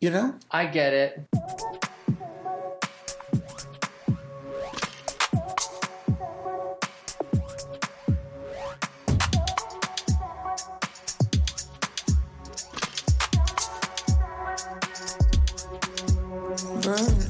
You 0.00 0.10
know? 0.10 0.34
i 0.50 0.66
get 0.66 0.92
it 0.92 1.22
Burn 16.92 17.21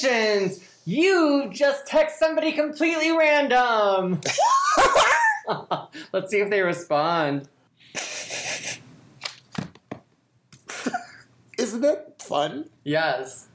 congratulations 0.00 0.60
you 0.84 1.48
just 1.52 1.86
text 1.86 2.18
somebody 2.18 2.52
completely 2.52 3.10
random 3.10 4.20
Let's 6.12 6.30
see 6.32 6.40
if 6.40 6.50
they 6.50 6.60
respond. 6.60 7.48
Isn't 11.58 11.80
that 11.82 12.20
fun? 12.20 12.68
Yes. 12.82 13.46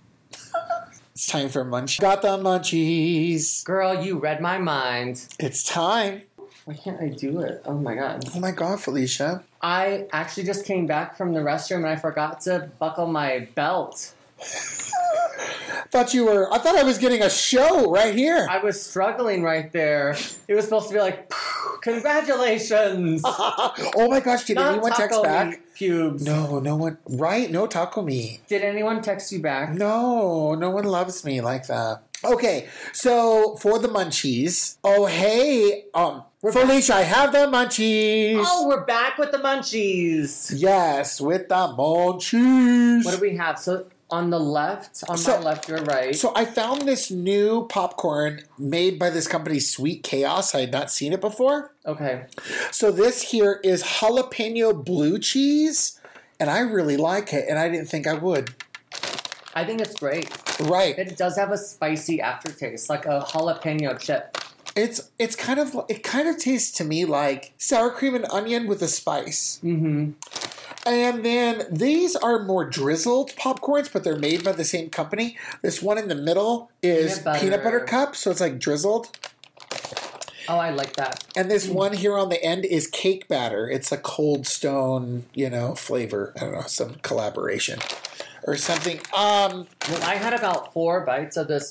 It's 1.12 1.27
time 1.27 1.49
for 1.49 1.65
munch. 1.65 1.99
Got 1.99 2.21
the 2.21 2.38
munchies. 2.38 3.65
Girl, 3.65 4.01
you 4.01 4.19
read 4.19 4.39
my 4.39 4.58
mind. 4.58 5.27
It's 5.38 5.63
time. 5.63 6.21
Why 6.63 6.75
can't 6.75 7.01
I 7.01 7.10
do 7.10 7.41
it? 7.41 7.62
Oh 7.65 7.77
my 7.77 7.95
god. 7.95 8.23
Oh 8.34 8.39
my 8.39 8.51
god, 8.51 8.80
Felicia. 8.80 9.43
I 9.62 10.08
actually 10.13 10.43
just 10.43 10.65
came 10.65 10.88
back 10.88 11.17
from 11.17 11.34
the 11.34 11.41
restroom 11.41 11.77
and 11.77 11.88
I 11.88 11.97
forgot 11.97 12.39
to 12.41 12.71
buckle 12.80 13.08
my 13.08 13.49
belt. 13.56 14.13
Thought 15.89 16.13
you 16.13 16.25
were. 16.25 16.51
I 16.54 16.58
thought 16.58 16.77
I 16.77 16.84
was 16.84 16.97
getting 16.97 17.21
a 17.21 17.30
show 17.30 17.91
right 17.91 18.15
here. 18.15 18.47
I 18.49 18.60
was 18.60 18.82
struggling 18.82 19.43
right 19.43 19.71
there. 19.71 20.15
It 20.47 20.56
was 20.56 20.65
supposed 20.65 20.88
to 20.88 20.93
be 20.93 20.99
like, 20.99 21.32
congratulations. 21.82 23.21
oh 23.25 24.08
my 24.10 24.19
gosh! 24.19 24.45
Did 24.45 24.56
Not 24.56 24.73
anyone 24.73 24.91
text 24.91 25.12
taco 25.12 25.23
back? 25.23 25.49
meat 25.49 25.60
pubes. 25.75 26.23
No, 26.23 26.60
no 26.60 26.75
one. 26.75 26.97
Right? 27.08 27.49
No 27.51 27.67
taco 27.67 28.01
meat. 28.01 28.41
Did 28.47 28.62
anyone 28.63 29.01
text 29.01 29.32
you 29.32 29.39
back? 29.39 29.73
No, 29.73 30.56
no 30.56 30.69
one 30.69 30.86
loves 30.86 31.25
me 31.25 31.41
like 31.41 31.67
that. 31.67 32.04
Okay, 32.23 32.67
so 32.93 33.56
for 33.56 33.80
the 33.80 33.88
munchies. 33.88 34.77
Oh 34.84 35.08
hey, 35.08 35.86
um, 35.93 36.23
Felicia, 36.39 36.95
I 36.95 37.01
have 37.01 37.32
the 37.32 37.47
munchies. 37.47 38.43
Oh, 38.45 38.67
we're 38.67 38.86
back 38.86 39.17
with 39.17 39.32
the 39.32 39.39
munchies. 39.39 40.54
Yes, 40.56 41.19
with 41.19 41.49
the 41.49 41.56
munchies. 41.56 43.06
What 43.06 43.15
do 43.15 43.21
we 43.21 43.36
have? 43.38 43.58
So 43.58 43.88
on 44.12 44.30
the 44.30 44.39
left, 44.39 45.04
on 45.08 45.17
So- 45.17 45.38
my 45.38 45.43
left, 45.43 45.69
your 45.69 45.80
right. 45.84 46.15
So 46.15 46.34
I 46.36 46.45
found 46.45 46.82
this 46.84 47.10
new 47.10 47.65
popcorn 47.67 48.43
made 48.58 49.00
by 49.00 49.10
this 49.10 49.28
company, 49.28 49.60
Sweet 49.60 50.04
Chaos. 50.04 50.54
I 50.54 50.62
had 50.62 50.71
not 50.71 50.91
seen 50.91 51.13
it 51.13 51.21
before. 51.21 51.71
okay. 51.86 52.26
So 52.71 52.91
this 52.91 53.21
here 53.32 53.60
is 53.63 53.84
jalapeno 53.84 54.74
blue 54.86 55.17
cheese, 55.19 56.00
and 56.39 56.50
I 56.50 56.60
really 56.60 56.97
like 56.97 57.32
it, 57.34 57.45
and 57.50 57.58
I 57.58 57.69
didn't 57.69 57.88
think 57.88 58.06
I 58.08 58.13
would. 58.13 58.54
I 59.54 59.65
think 59.65 59.82
it's 59.82 59.95
great. 60.00 60.30
Right. 60.60 60.97
It 60.97 61.17
does 61.17 61.38
have 61.38 61.52
a 61.52 61.58
spicy 61.58 62.21
aftertaste, 62.21 62.89
like 62.89 63.06
a 63.06 63.21
jalapeno 63.28 64.00
chip. 64.00 64.38
It's 64.76 65.10
it's 65.19 65.36
kind 65.36 65.60
of 65.60 65.76
it 65.89 66.02
kind 66.04 66.30
of 66.30 66.38
tastes 66.38 66.71
to 66.78 66.86
me 66.86 67.04
like 67.04 67.54
sour 67.58 67.89
cream 67.89 68.15
and 68.15 68.26
onion 68.32 68.67
with 68.67 68.82
a 68.82 68.88
spice. 68.88 69.60
Mm-hmm. 69.62 70.12
And 70.86 71.24
then 71.24 71.65
these 71.72 72.15
are 72.15 72.39
more 72.44 72.65
drizzled 72.65 73.32
popcorns, 73.32 73.91
but 73.91 74.04
they're 74.04 74.17
made 74.17 74.44
by 74.44 74.52
the 74.54 74.63
same 74.63 74.89
company. 74.89 75.38
This 75.62 75.82
one 75.82 75.98
in 75.98 76.08
the 76.08 76.15
middle 76.15 76.72
is 76.82 77.20
Peanut 77.20 77.39
peanut 77.39 77.63
butter. 77.63 77.80
butter, 77.80 77.86
cup, 77.86 78.15
so 78.15 78.32
it's 78.32 78.41
like 78.41 78.58
drizzled. 78.60 79.15
Oh, 80.50 80.58
I 80.58 80.72
like 80.72 80.94
that. 80.96 81.24
And 81.36 81.50
this 81.52 81.67
one 81.67 81.94
here 81.94 82.17
on 82.17 82.30
the 82.30 82.44
end 82.44 82.65
is 82.65 82.88
cake 82.88 83.28
batter. 83.28 83.70
It's 83.70 83.91
a 83.91 83.98
cold 83.98 84.48
stone, 84.48 85.26
you 85.34 85.50
know, 85.50 85.76
flavor. 85.76 86.34
I 86.36 86.39
don't 86.41 86.54
know, 86.54 86.62
some 86.62 86.96
collaboration 87.04 87.80
or 88.44 88.58
something. 88.58 88.98
Um, 89.15 89.67
Well, 89.88 90.04
I 90.04 90.15
had 90.15 90.34
about 90.34 90.74
four 90.74 91.02
bites 91.06 91.38
of 91.38 91.48
this 91.48 91.70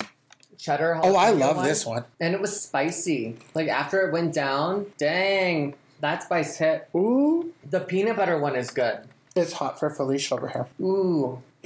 cheddar. 0.56 1.00
oh, 1.02 1.16
I 1.16 1.30
love 1.30 1.64
this 1.64 1.84
one. 1.84 2.04
and 2.20 2.32
it 2.32 2.40
was 2.40 2.58
spicy. 2.60 3.36
Like 3.54 3.68
after 3.68 4.06
it 4.06 4.12
went 4.12 4.32
down, 4.34 4.86
dang, 4.98 5.74
that 6.00 6.28
by 6.28 6.42
hit. 6.42 6.88
Ooh, 6.94 7.52
The 7.68 7.80
peanut 7.80 8.16
butter 8.16 8.38
one 8.38 8.56
is 8.56 8.70
good. 8.70 9.00
it's 9.36 9.52
hot 9.54 9.78
for 9.78 9.90
Felicia 9.90 10.34
over 10.34 10.48
here. 10.48 10.66
Ooh, 10.80 11.42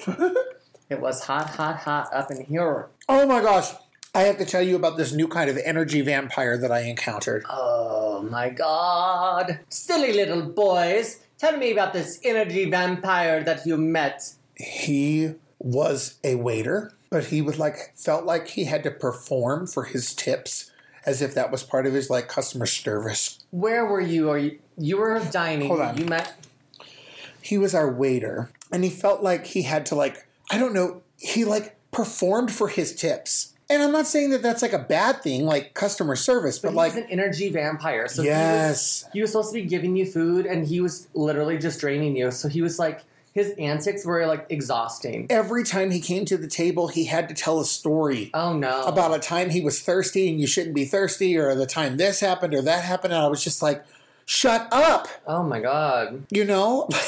it 0.91 1.01
was 1.01 1.25
hot, 1.25 1.51
hot, 1.51 1.77
hot 1.79 2.13
up 2.13 2.31
in 2.31 2.45
here. 2.45 2.87
Oh 3.09 3.27
my 3.27 3.41
gosh. 3.41 3.73
I 4.17 4.23
have 4.23 4.39
to 4.39 4.45
tell 4.45 4.63
you 4.63 4.77
about 4.77 4.97
this 4.97 5.13
new 5.13 5.27
kind 5.27 5.51
of 5.51 5.59
energy 5.65 6.01
vampire 6.01 6.57
that 6.59 6.71
I 6.71 6.81
encountered. 6.83 7.45
Oh 7.51 8.23
my 8.31 8.49
god. 8.51 9.59
Silly 9.69 10.13
little 10.13 10.43
boys. 10.43 11.21
Tell 11.39 11.57
me 11.57 11.73
about 11.73 11.93
this 11.93 12.21
energy 12.23 12.71
vampire 12.71 13.43
that 13.43 13.67
you 13.67 13.77
met. 13.77 14.23
He 14.55 15.35
was 15.59 16.19
a 16.23 16.37
waiter, 16.37 16.93
but 17.11 17.25
he 17.27 17.43
was 17.43 17.59
like 17.59 17.93
felt 17.97 18.25
like 18.25 18.47
he 18.49 18.65
had 18.65 18.85
to 18.85 18.91
perform 18.93 19.67
for 19.67 19.85
his 19.85 20.15
tips 20.15 20.71
as 21.05 21.21
if 21.21 21.35
that 21.35 21.51
was 21.51 21.65
part 21.65 21.85
of 21.87 21.93
his 21.93 22.09
like 22.09 22.29
customer 22.29 22.67
service. 22.67 23.44
Where 23.55 23.87
were 23.87 24.01
you? 24.01 24.29
Or 24.29 24.37
you, 24.37 24.59
you 24.77 24.97
were 24.97 25.21
dining. 25.31 25.69
Hold 25.69 25.81
on. 25.81 25.97
You 25.97 26.07
met. 26.07 26.35
He 27.41 27.57
was 27.57 27.73
our 27.73 27.89
waiter, 27.89 28.51
and 28.73 28.83
he 28.83 28.91
felt 28.91 29.23
like 29.23 29.47
he 29.47 29.63
had 29.63 29.87
to 29.87 29.95
like 29.95 30.27
I 30.51 30.59
don't 30.59 30.75
know, 30.75 31.03
he 31.19 31.45
like 31.45 31.77
performed 31.93 32.51
for 32.51 32.69
his 32.69 32.95
tips. 32.95 33.53
And 33.71 33.83
I'm 33.83 33.93
not 33.93 34.07
saying 34.07 34.31
that 34.31 34.43
that's 34.43 34.61
like 34.61 34.73
a 34.73 34.79
bad 34.79 35.23
thing, 35.23 35.45
like 35.45 35.73
customer 35.73 36.17
service, 36.17 36.59
but, 36.59 36.71
But 36.71 36.75
like 36.75 36.93
he's 36.95 37.03
an 37.05 37.11
energy 37.11 37.49
vampire. 37.51 38.09
So 38.09 38.23
he 38.23 38.29
was, 38.29 38.37
yes, 38.37 39.05
he 39.13 39.21
was 39.23 39.31
supposed 39.31 39.55
to 39.55 39.63
be 39.63 39.67
giving 39.67 39.97
you 39.97 40.05
food, 40.05 40.47
and 40.47 40.67
he 40.67 40.81
was 40.81 41.07
literally 41.15 41.57
just 41.57 41.81
draining 41.81 42.17
you. 42.17 42.31
So 42.31 42.49
he 42.49 42.61
was 42.61 42.79
like, 42.79 43.05
his 43.35 43.51
antics 43.59 44.07
were 44.07 44.27
like 44.27 44.47
exhausting. 44.49 45.27
every 45.29 45.65
time 45.65 45.91
he 45.91 46.01
came 46.01 46.25
to 46.25 46.37
the 46.39 46.47
table, 46.49 46.89
he 46.89 47.05
had 47.07 47.29
to 47.29 47.35
tell 47.35 47.61
a 47.61 47.65
story. 47.65 48.31
Oh 48.33 48.57
no. 48.57 48.83
about 48.85 49.15
a 49.15 49.19
time 49.19 49.51
he 49.51 49.61
was 49.61 49.81
thirsty 49.83 50.31
and 50.31 50.41
you 50.41 50.47
shouldn't 50.47 50.75
be 50.75 50.85
thirsty, 50.85 51.37
or 51.37 51.55
the 51.55 51.67
time 51.67 51.97
this 51.97 52.21
happened 52.21 52.55
or 52.55 52.63
that 52.63 52.85
happened, 52.85 53.13
and 53.13 53.23
I 53.23 53.27
was 53.27 53.43
just 53.45 53.61
like, 53.61 53.85
shut 54.25 54.69
up, 54.73 55.09
Oh 55.27 55.43
my 55.43 55.61
god. 55.61 56.25
you 56.31 56.45
know? 56.45 56.89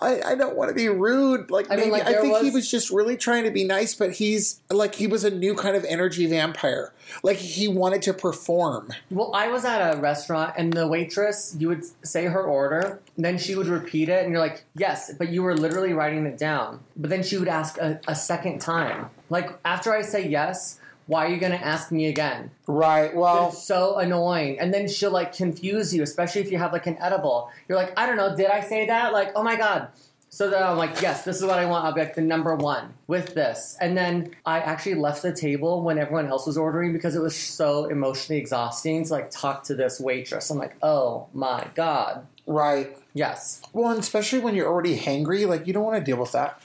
I, 0.00 0.20
I 0.22 0.34
don't 0.34 0.56
want 0.56 0.68
to 0.68 0.74
be 0.74 0.88
rude. 0.88 1.50
Like 1.50 1.66
I 1.70 1.76
mean, 1.76 1.90
maybe 1.90 1.90
like, 1.92 2.06
I 2.06 2.20
think 2.20 2.36
he 2.38 2.44
was- 2.46 2.54
was 2.54 2.70
just 2.70 2.90
really 2.90 3.16
trying 3.16 3.44
to 3.44 3.50
be 3.50 3.64
nice, 3.64 3.94
but 3.94 4.12
he's 4.12 4.60
like 4.70 4.94
he 4.94 5.06
was 5.06 5.24
a 5.24 5.30
new 5.30 5.54
kind 5.54 5.76
of 5.76 5.84
energy 5.84 6.26
vampire. 6.26 6.92
Like 7.22 7.36
he 7.38 7.68
wanted 7.68 8.02
to 8.02 8.14
perform. 8.14 8.92
Well, 9.10 9.32
I 9.34 9.48
was 9.48 9.64
at 9.64 9.80
a 9.94 9.98
restaurant 10.00 10.54
and 10.58 10.72
the 10.72 10.86
waitress, 10.86 11.56
you 11.58 11.68
would 11.68 11.84
say 12.06 12.26
her 12.26 12.42
order, 12.42 13.00
then 13.16 13.38
she 13.38 13.54
would 13.54 13.66
repeat 13.66 14.08
it, 14.08 14.22
and 14.24 14.32
you're 14.32 14.40
like, 14.40 14.64
yes, 14.74 15.12
but 15.18 15.30
you 15.30 15.42
were 15.42 15.56
literally 15.56 15.92
writing 15.94 16.26
it 16.26 16.38
down. 16.38 16.80
But 16.96 17.10
then 17.10 17.22
she 17.22 17.38
would 17.38 17.48
ask 17.48 17.78
a, 17.78 18.00
a 18.06 18.14
second 18.14 18.60
time. 18.60 19.10
Like, 19.30 19.58
after 19.64 19.92
I 19.92 20.02
say 20.02 20.28
yes, 20.28 20.77
why 21.08 21.26
are 21.26 21.28
you 21.30 21.38
going 21.38 21.52
to 21.52 21.64
ask 21.66 21.90
me 21.90 22.06
again? 22.06 22.50
Right. 22.66 23.14
Well, 23.16 23.48
It's 23.48 23.62
so 23.64 23.96
annoying. 23.96 24.60
And 24.60 24.72
then 24.72 24.86
she'll 24.88 25.10
like 25.10 25.34
confuse 25.34 25.92
you, 25.94 26.02
especially 26.02 26.42
if 26.42 26.52
you 26.52 26.58
have 26.58 26.72
like 26.72 26.86
an 26.86 26.96
edible. 27.00 27.50
You're 27.68 27.78
like, 27.78 27.98
I 27.98 28.06
don't 28.06 28.16
know, 28.16 28.36
did 28.36 28.46
I 28.50 28.60
say 28.60 28.86
that? 28.86 29.12
Like, 29.12 29.32
oh 29.34 29.42
my 29.42 29.56
God. 29.56 29.88
So 30.30 30.50
then 30.50 30.62
I'm 30.62 30.76
like, 30.76 31.00
yes, 31.00 31.24
this 31.24 31.36
is 31.38 31.44
what 31.44 31.58
I 31.58 31.64
want. 31.64 31.86
I'll 31.86 31.92
be 31.94 32.02
like 32.02 32.14
the 32.14 32.20
number 32.20 32.54
one 32.54 32.92
with 33.06 33.32
this. 33.34 33.78
And 33.80 33.96
then 33.96 34.36
I 34.44 34.60
actually 34.60 34.96
left 34.96 35.22
the 35.22 35.32
table 35.32 35.82
when 35.82 35.96
everyone 35.98 36.26
else 36.26 36.46
was 36.46 36.58
ordering 36.58 36.92
because 36.92 37.16
it 37.16 37.22
was 37.22 37.34
so 37.34 37.86
emotionally 37.86 38.38
exhausting 38.38 39.04
to 39.06 39.12
like 39.14 39.30
talk 39.30 39.64
to 39.64 39.74
this 39.74 39.98
waitress. 39.98 40.50
I'm 40.50 40.58
like, 40.58 40.76
oh 40.82 41.28
my 41.32 41.66
God. 41.74 42.26
right. 42.46 42.94
Yes. 43.14 43.62
Well, 43.72 43.90
and 43.90 43.98
especially 43.98 44.40
when 44.40 44.54
you're 44.54 44.68
already 44.68 44.98
hangry, 44.98 45.48
like 45.48 45.66
you 45.66 45.72
don't 45.72 45.82
want 45.84 45.98
to 45.98 46.04
deal 46.04 46.18
with 46.20 46.32
that. 46.32 46.60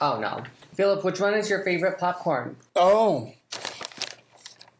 Oh 0.00 0.20
no. 0.20 0.44
Philip, 0.74 1.04
which 1.04 1.20
one 1.20 1.34
is 1.34 1.50
your 1.50 1.64
favorite 1.64 1.98
popcorn? 1.98 2.56
Oh, 2.76 3.32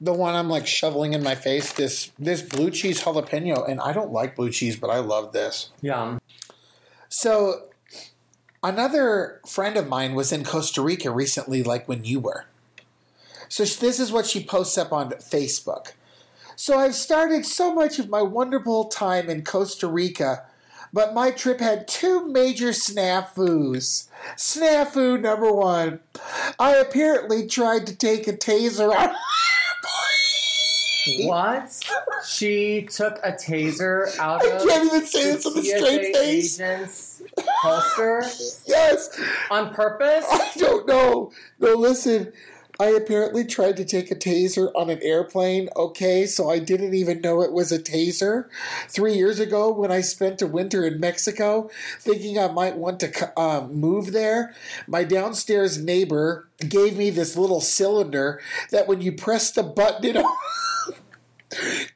the 0.02 0.12
one 0.12 0.34
I'm 0.34 0.50
like 0.50 0.66
shoveling 0.66 1.14
in 1.14 1.22
my 1.22 1.36
face. 1.36 1.72
This 1.72 2.10
this 2.18 2.42
blue 2.42 2.70
cheese 2.70 3.02
jalapeno, 3.02 3.66
and 3.68 3.80
I 3.80 3.92
don't 3.92 4.12
like 4.12 4.34
blue 4.34 4.50
cheese, 4.50 4.76
but 4.76 4.90
I 4.90 4.98
love 4.98 5.32
this. 5.32 5.70
Yum. 5.80 6.20
So, 7.08 7.68
another 8.62 9.40
friend 9.46 9.76
of 9.76 9.88
mine 9.88 10.14
was 10.14 10.32
in 10.32 10.44
Costa 10.44 10.82
Rica 10.82 11.10
recently, 11.10 11.62
like 11.62 11.86
when 11.86 12.04
you 12.04 12.18
were. 12.18 12.46
So, 13.48 13.64
sh- 13.64 13.76
this 13.76 14.00
is 14.00 14.10
what 14.10 14.26
she 14.26 14.44
posts 14.44 14.76
up 14.76 14.92
on 14.92 15.10
Facebook. 15.12 15.92
So, 16.56 16.78
I've 16.78 16.96
started 16.96 17.46
so 17.46 17.72
much 17.72 17.98
of 18.00 18.08
my 18.08 18.22
wonderful 18.22 18.86
time 18.86 19.30
in 19.30 19.44
Costa 19.44 19.86
Rica, 19.86 20.44
but 20.92 21.14
my 21.14 21.30
trip 21.30 21.60
had 21.60 21.86
two 21.86 22.26
major 22.26 22.70
snafus. 22.70 24.08
Snafu 24.36 25.20
number 25.20 25.52
one 25.52 26.00
I 26.58 26.74
apparently 26.74 27.46
tried 27.46 27.86
to 27.86 27.94
take 27.94 28.26
a 28.26 28.32
taser 28.32 28.92
on. 28.92 29.14
What? 31.20 31.84
She 32.26 32.82
took 32.90 33.18
a 33.24 33.32
taser 33.32 34.16
out 34.18 34.44
I 34.44 34.48
of 34.50 34.68
can't 34.68 34.86
even 34.86 35.06
say 35.06 35.32
this 35.32 35.44
with 35.44 35.56
a 35.56 35.62
straight 35.62 36.14
face. 36.14 36.60
agent's 36.60 37.22
holster 37.62 38.22
Yes, 38.66 39.10
on 39.50 39.74
purpose? 39.74 40.24
I 40.30 40.50
don't 40.56 40.86
know. 40.86 41.32
No, 41.58 41.74
listen. 41.74 42.32
I 42.80 42.86
apparently 42.86 43.44
tried 43.44 43.76
to 43.76 43.84
take 43.84 44.10
a 44.10 44.14
taser 44.16 44.72
on 44.74 44.90
an 44.90 44.98
airplane. 45.02 45.68
Okay, 45.76 46.26
so 46.26 46.50
I 46.50 46.58
didn't 46.58 46.94
even 46.94 47.20
know 47.20 47.42
it 47.42 47.52
was 47.52 47.70
a 47.70 47.78
taser. 47.78 48.46
Three 48.88 49.14
years 49.14 49.38
ago, 49.38 49.70
when 49.72 49.92
I 49.92 50.00
spent 50.00 50.42
a 50.42 50.46
winter 50.48 50.84
in 50.84 50.98
Mexico, 50.98 51.70
thinking 52.00 52.38
I 52.38 52.48
might 52.50 52.76
want 52.76 52.98
to 53.00 53.40
um, 53.40 53.74
move 53.74 54.12
there, 54.12 54.54
my 54.88 55.04
downstairs 55.04 55.78
neighbor 55.78 56.48
gave 56.66 56.96
me 56.96 57.10
this 57.10 57.36
little 57.36 57.60
cylinder 57.60 58.40
that 58.70 58.88
when 58.88 59.00
you 59.00 59.12
press 59.12 59.50
the 59.52 59.62
button, 59.62 60.16
it, 60.16 60.16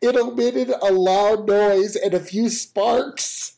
it 0.00 0.14
emitted 0.16 0.70
a 0.70 0.92
loud 0.92 1.46
noise 1.46 1.96
and 1.96 2.14
a 2.14 2.20
few 2.20 2.48
sparks. 2.48 3.56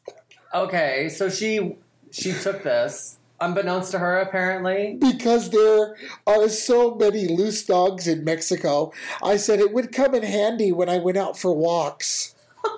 Okay, 0.54 1.08
so 1.08 1.28
she 1.28 1.76
she 2.10 2.32
took 2.32 2.62
this 2.62 3.18
Unbeknownst 3.40 3.92
to 3.92 4.00
her, 4.00 4.18
apparently. 4.18 4.96
because 4.98 5.50
there 5.50 5.96
are 6.26 6.48
so 6.48 6.94
many 6.96 7.28
loose 7.28 7.64
dogs 7.64 8.08
in 8.08 8.24
Mexico, 8.24 8.92
I 9.22 9.36
said 9.36 9.60
it 9.60 9.72
would 9.72 9.92
come 9.92 10.12
in 10.14 10.24
handy 10.24 10.72
when 10.72 10.88
I 10.88 10.98
went 10.98 11.18
out 11.18 11.38
for 11.38 11.52
walks. 11.54 12.34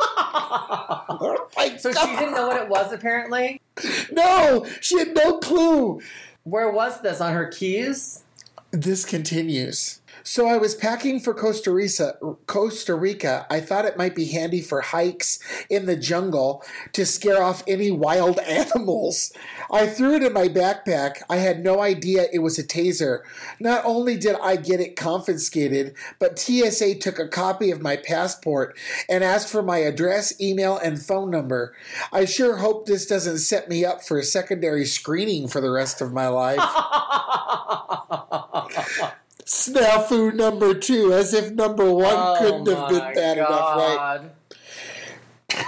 Oh 1.12 1.48
So 1.78 1.92
she 1.92 2.06
didn't 2.06 2.34
know 2.34 2.48
what 2.48 2.62
it 2.62 2.68
was, 2.68 2.92
apparently. 2.92 3.60
No, 4.12 4.66
she 4.80 4.98
had 4.98 5.14
no 5.14 5.38
clue. 5.38 6.00
Where 6.44 6.70
was 6.70 7.00
this? 7.00 7.20
On 7.20 7.32
her 7.32 7.46
keys? 7.48 8.24
This 8.70 9.04
continues. 9.04 10.00
So 10.22 10.46
I 10.46 10.58
was 10.58 10.74
packing 10.74 11.20
for 11.20 11.34
Costa 11.34 11.72
Rica. 11.72 12.14
Costa 12.46 12.94
Rica. 12.94 13.46
I 13.50 13.60
thought 13.60 13.84
it 13.84 13.96
might 13.96 14.14
be 14.14 14.26
handy 14.26 14.60
for 14.60 14.80
hikes 14.80 15.38
in 15.68 15.86
the 15.86 15.96
jungle 15.96 16.62
to 16.92 17.06
scare 17.06 17.42
off 17.42 17.62
any 17.66 17.90
wild 17.90 18.38
animals. 18.46 19.32
I 19.72 19.86
threw 19.86 20.14
it 20.14 20.22
in 20.22 20.32
my 20.32 20.48
backpack. 20.48 21.22
I 21.28 21.36
had 21.36 21.64
no 21.64 21.80
idea 21.80 22.26
it 22.32 22.40
was 22.40 22.58
a 22.58 22.66
taser. 22.66 23.20
Not 23.58 23.84
only 23.84 24.16
did 24.16 24.36
I 24.42 24.56
get 24.56 24.80
it 24.80 24.96
confiscated, 24.96 25.94
but 26.18 26.38
TSA 26.38 26.96
took 26.96 27.18
a 27.18 27.28
copy 27.28 27.70
of 27.70 27.80
my 27.80 27.96
passport 27.96 28.76
and 29.08 29.24
asked 29.24 29.48
for 29.48 29.62
my 29.62 29.78
address, 29.78 30.38
email, 30.40 30.76
and 30.76 31.02
phone 31.02 31.30
number. 31.30 31.74
I 32.12 32.24
sure 32.24 32.56
hope 32.58 32.86
this 32.86 33.06
doesn't 33.06 33.38
set 33.38 33.68
me 33.68 33.84
up 33.84 34.02
for 34.02 34.18
a 34.18 34.24
secondary 34.24 34.84
screening 34.84 35.48
for 35.48 35.60
the 35.60 35.70
rest 35.70 36.00
of 36.00 36.12
my 36.12 36.28
life. 36.28 36.60
Snafu 39.50 40.32
number 40.32 40.74
two, 40.74 41.12
as 41.12 41.34
if 41.34 41.50
number 41.50 41.92
one 41.92 42.14
Oh 42.16 42.36
couldn't 42.38 42.68
have 42.68 42.88
been 42.88 43.14
bad 43.14 43.36
enough, 43.38 43.76
right? 43.76 44.30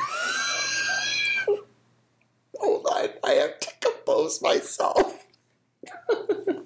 Hold 2.60 2.86
on, 2.86 3.08
I 3.24 3.30
have 3.32 3.58
to 3.58 3.68
compose 3.80 4.40
myself. 4.40 5.26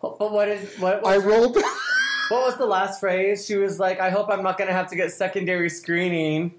But 0.00 0.32
what 0.32 0.48
is 0.48 0.78
what? 0.78 1.04
I 1.06 1.16
rolled. 1.16 1.54
what 2.28 2.46
was 2.46 2.56
the 2.56 2.66
last 2.66 3.00
phrase? 3.00 3.44
She 3.46 3.56
was 3.56 3.80
like, 3.80 3.98
"I 4.00 4.10
hope 4.10 4.28
I'm 4.28 4.42
not 4.44 4.56
gonna 4.56 4.72
have 4.72 4.88
to 4.90 4.96
get 4.96 5.10
secondary 5.12 5.68
screening." 5.68 6.54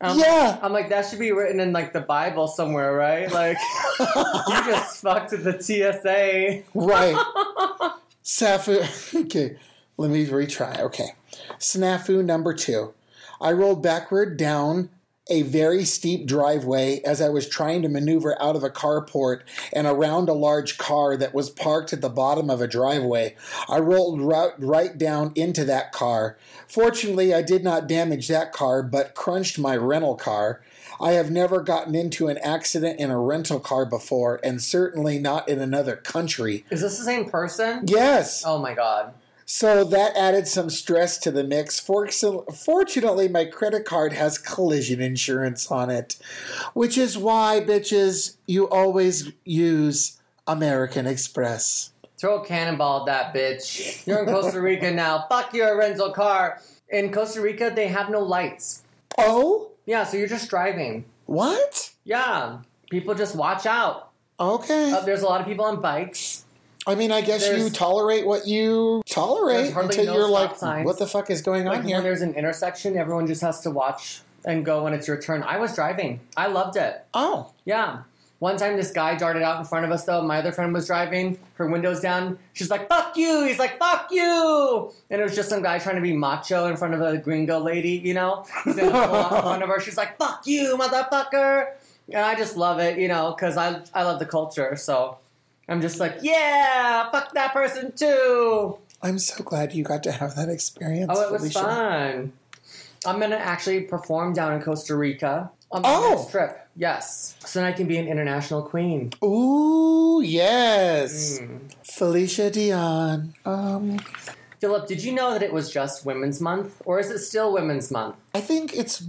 Um, 0.00 0.18
Yeah. 0.18 0.58
I'm 0.62 0.72
like 0.72 0.88
that 0.88 1.06
should 1.06 1.18
be 1.18 1.32
written 1.32 1.60
in 1.60 1.72
like 1.72 1.92
the 1.92 2.00
Bible 2.00 2.48
somewhere, 2.48 2.94
right? 2.94 3.30
Like 3.30 3.58
you 4.00 4.64
just 4.64 5.02
fucked 5.02 5.30
the 5.30 5.58
TSA. 5.60 6.62
right. 6.74 7.92
Snafu. 8.28 8.84
Okay, 9.24 9.56
let 9.96 10.10
me 10.10 10.26
retry. 10.26 10.78
Okay. 10.80 11.12
Snafu 11.58 12.22
number 12.22 12.52
two. 12.52 12.92
I 13.40 13.52
rolled 13.52 13.82
backward 13.82 14.36
down 14.36 14.90
a 15.30 15.42
very 15.42 15.84
steep 15.84 16.26
driveway 16.26 17.00
as 17.04 17.20
I 17.20 17.28
was 17.28 17.48
trying 17.48 17.82
to 17.82 17.88
maneuver 17.88 18.40
out 18.40 18.56
of 18.56 18.64
a 18.64 18.70
carport 18.70 19.40
and 19.72 19.86
around 19.86 20.28
a 20.28 20.34
large 20.34 20.78
car 20.78 21.16
that 21.16 21.34
was 21.34 21.50
parked 21.50 21.92
at 21.92 22.00
the 22.00 22.08
bottom 22.08 22.48
of 22.48 22.60
a 22.60 22.68
driveway. 22.68 23.34
I 23.68 23.78
rolled 23.78 24.20
right 24.20 24.96
down 24.96 25.32
into 25.34 25.64
that 25.64 25.92
car. 25.92 26.38
Fortunately, 26.66 27.34
I 27.34 27.42
did 27.42 27.64
not 27.64 27.88
damage 27.88 28.28
that 28.28 28.52
car, 28.52 28.82
but 28.82 29.14
crunched 29.14 29.58
my 29.58 29.76
rental 29.76 30.16
car. 30.16 30.62
I 31.00 31.12
have 31.12 31.30
never 31.30 31.60
gotten 31.60 31.94
into 31.94 32.28
an 32.28 32.38
accident 32.38 32.98
in 32.98 33.10
a 33.10 33.20
rental 33.20 33.60
car 33.60 33.86
before, 33.86 34.40
and 34.42 34.62
certainly 34.62 35.18
not 35.18 35.48
in 35.48 35.60
another 35.60 35.96
country. 35.96 36.64
Is 36.70 36.80
this 36.80 36.98
the 36.98 37.04
same 37.04 37.30
person? 37.30 37.84
Yes. 37.86 38.42
Oh 38.44 38.58
my 38.58 38.74
god. 38.74 39.14
So 39.50 39.82
that 39.84 40.14
added 40.14 40.46
some 40.46 40.68
stress 40.68 41.16
to 41.18 41.30
the 41.30 41.42
mix. 41.42 41.80
Fortunately, 41.80 43.28
my 43.28 43.46
credit 43.46 43.86
card 43.86 44.12
has 44.12 44.36
collision 44.36 45.00
insurance 45.00 45.70
on 45.70 45.88
it, 45.88 46.16
which 46.74 46.98
is 46.98 47.16
why, 47.16 47.62
bitches, 47.66 48.36
you 48.46 48.68
always 48.68 49.32
use 49.46 50.20
American 50.46 51.06
Express. 51.06 51.92
Throw 52.18 52.42
a 52.42 52.44
cannonball 52.44 53.08
at 53.08 53.32
that 53.32 53.34
bitch. 53.34 54.06
You're 54.06 54.24
in 54.24 54.26
Costa 54.26 54.60
Rica 54.60 54.90
now. 54.90 55.24
Fuck 55.30 55.54
your 55.54 55.78
rental 55.78 56.10
car. 56.10 56.60
In 56.90 57.10
Costa 57.10 57.40
Rica, 57.40 57.72
they 57.74 57.88
have 57.88 58.10
no 58.10 58.20
lights. 58.20 58.82
Oh? 59.16 59.70
Yeah, 59.88 60.04
so 60.04 60.18
you're 60.18 60.28
just 60.28 60.50
driving. 60.50 61.06
What? 61.24 61.92
Yeah, 62.04 62.58
people 62.90 63.14
just 63.14 63.34
watch 63.34 63.64
out. 63.64 64.10
Okay. 64.38 64.92
Uh, 64.92 65.00
there's 65.00 65.22
a 65.22 65.24
lot 65.24 65.40
of 65.40 65.46
people 65.46 65.64
on 65.64 65.80
bikes. 65.80 66.44
I 66.86 66.94
mean, 66.94 67.10
I 67.10 67.22
guess 67.22 67.48
you 67.48 67.70
tolerate 67.70 68.26
what 68.26 68.46
you 68.46 69.02
tolerate 69.08 69.74
until 69.74 70.04
no 70.04 70.14
you're 70.14 70.28
like, 70.28 70.56
signs. 70.56 70.84
what 70.84 70.98
the 70.98 71.06
fuck 71.06 71.30
is 71.30 71.40
going 71.40 71.64
Like 71.64 71.78
on 71.78 71.84
when 71.84 71.88
here? 71.88 72.02
there's 72.02 72.20
an 72.20 72.34
intersection, 72.34 72.98
everyone 72.98 73.26
just 73.26 73.40
has 73.40 73.60
to 73.62 73.70
watch 73.70 74.20
and 74.44 74.62
go 74.62 74.84
when 74.84 74.92
it's 74.92 75.08
your 75.08 75.20
turn. 75.20 75.42
I 75.42 75.56
was 75.56 75.74
driving. 75.74 76.20
I 76.36 76.48
loved 76.48 76.76
it. 76.76 77.04
Oh. 77.14 77.52
Yeah. 77.64 78.02
One 78.40 78.56
time, 78.56 78.76
this 78.76 78.92
guy 78.92 79.16
darted 79.16 79.42
out 79.42 79.58
in 79.58 79.64
front 79.64 79.84
of 79.84 79.90
us, 79.90 80.04
though. 80.04 80.22
My 80.22 80.38
other 80.38 80.52
friend 80.52 80.72
was 80.72 80.86
driving, 80.86 81.38
her 81.54 81.66
windows 81.66 82.00
down. 82.00 82.38
She's 82.52 82.70
like, 82.70 82.88
fuck 82.88 83.16
you. 83.16 83.42
He's 83.44 83.58
like, 83.58 83.78
fuck 83.80 84.08
you. 84.12 84.92
And 85.10 85.20
it 85.20 85.24
was 85.24 85.34
just 85.34 85.48
some 85.48 85.60
guy 85.60 85.80
trying 85.80 85.96
to 85.96 86.02
be 86.02 86.12
macho 86.12 86.66
in 86.66 86.76
front 86.76 86.94
of 86.94 87.00
a 87.00 87.18
gringo 87.18 87.58
lady, 87.58 87.92
you 87.92 88.14
know? 88.14 88.44
He's 88.64 88.76
gonna 88.76 88.92
pull 88.92 89.16
out 89.16 89.32
in 89.32 89.42
front 89.42 89.62
of 89.64 89.68
her. 89.68 89.80
She's 89.80 89.96
like, 89.96 90.18
fuck 90.18 90.46
you, 90.46 90.76
motherfucker. 90.78 91.72
And 92.12 92.24
I 92.24 92.36
just 92.36 92.56
love 92.56 92.78
it, 92.78 92.98
you 92.98 93.08
know, 93.08 93.34
because 93.36 93.56
I, 93.56 93.82
I 93.92 94.04
love 94.04 94.20
the 94.20 94.26
culture. 94.26 94.76
So 94.76 95.18
I'm 95.68 95.80
just 95.80 95.98
like, 95.98 96.18
yeah, 96.22 97.10
fuck 97.10 97.32
that 97.34 97.52
person 97.52 97.90
too. 97.92 98.78
I'm 99.02 99.18
so 99.18 99.42
glad 99.42 99.74
you 99.74 99.82
got 99.82 100.04
to 100.04 100.12
have 100.12 100.36
that 100.36 100.48
experience. 100.48 101.10
Oh, 101.12 101.34
it 101.34 101.40
was 101.40 101.52
fun. 101.52 102.32
I'm 103.04 103.18
gonna 103.20 103.36
actually 103.36 103.80
perform 103.82 104.32
down 104.32 104.52
in 104.54 104.62
Costa 104.62 104.96
Rica 104.96 105.50
on 105.70 105.82
my 105.82 105.88
Oh. 105.92 106.14
next 106.16 106.30
trip. 106.30 106.67
Yes, 106.78 107.34
so 107.44 107.58
then 107.58 107.66
I 107.68 107.72
can 107.72 107.88
be 107.88 107.96
an 107.98 108.06
international 108.06 108.62
queen. 108.62 109.10
Ooh, 109.24 110.22
yes. 110.24 111.40
Mm. 111.40 111.72
Felicia 111.82 112.50
Dion. 112.52 113.34
Um, 113.44 113.98
Philip, 114.60 114.86
did 114.86 115.02
you 115.02 115.12
know 115.12 115.32
that 115.32 115.42
it 115.42 115.52
was 115.52 115.72
just 115.72 116.06
Women's 116.06 116.40
Month, 116.40 116.80
or 116.84 117.00
is 117.00 117.10
it 117.10 117.18
still 117.18 117.52
Women's 117.52 117.90
Month 117.90 118.14
I 118.32 118.40
think 118.40 118.76
it's 118.76 119.02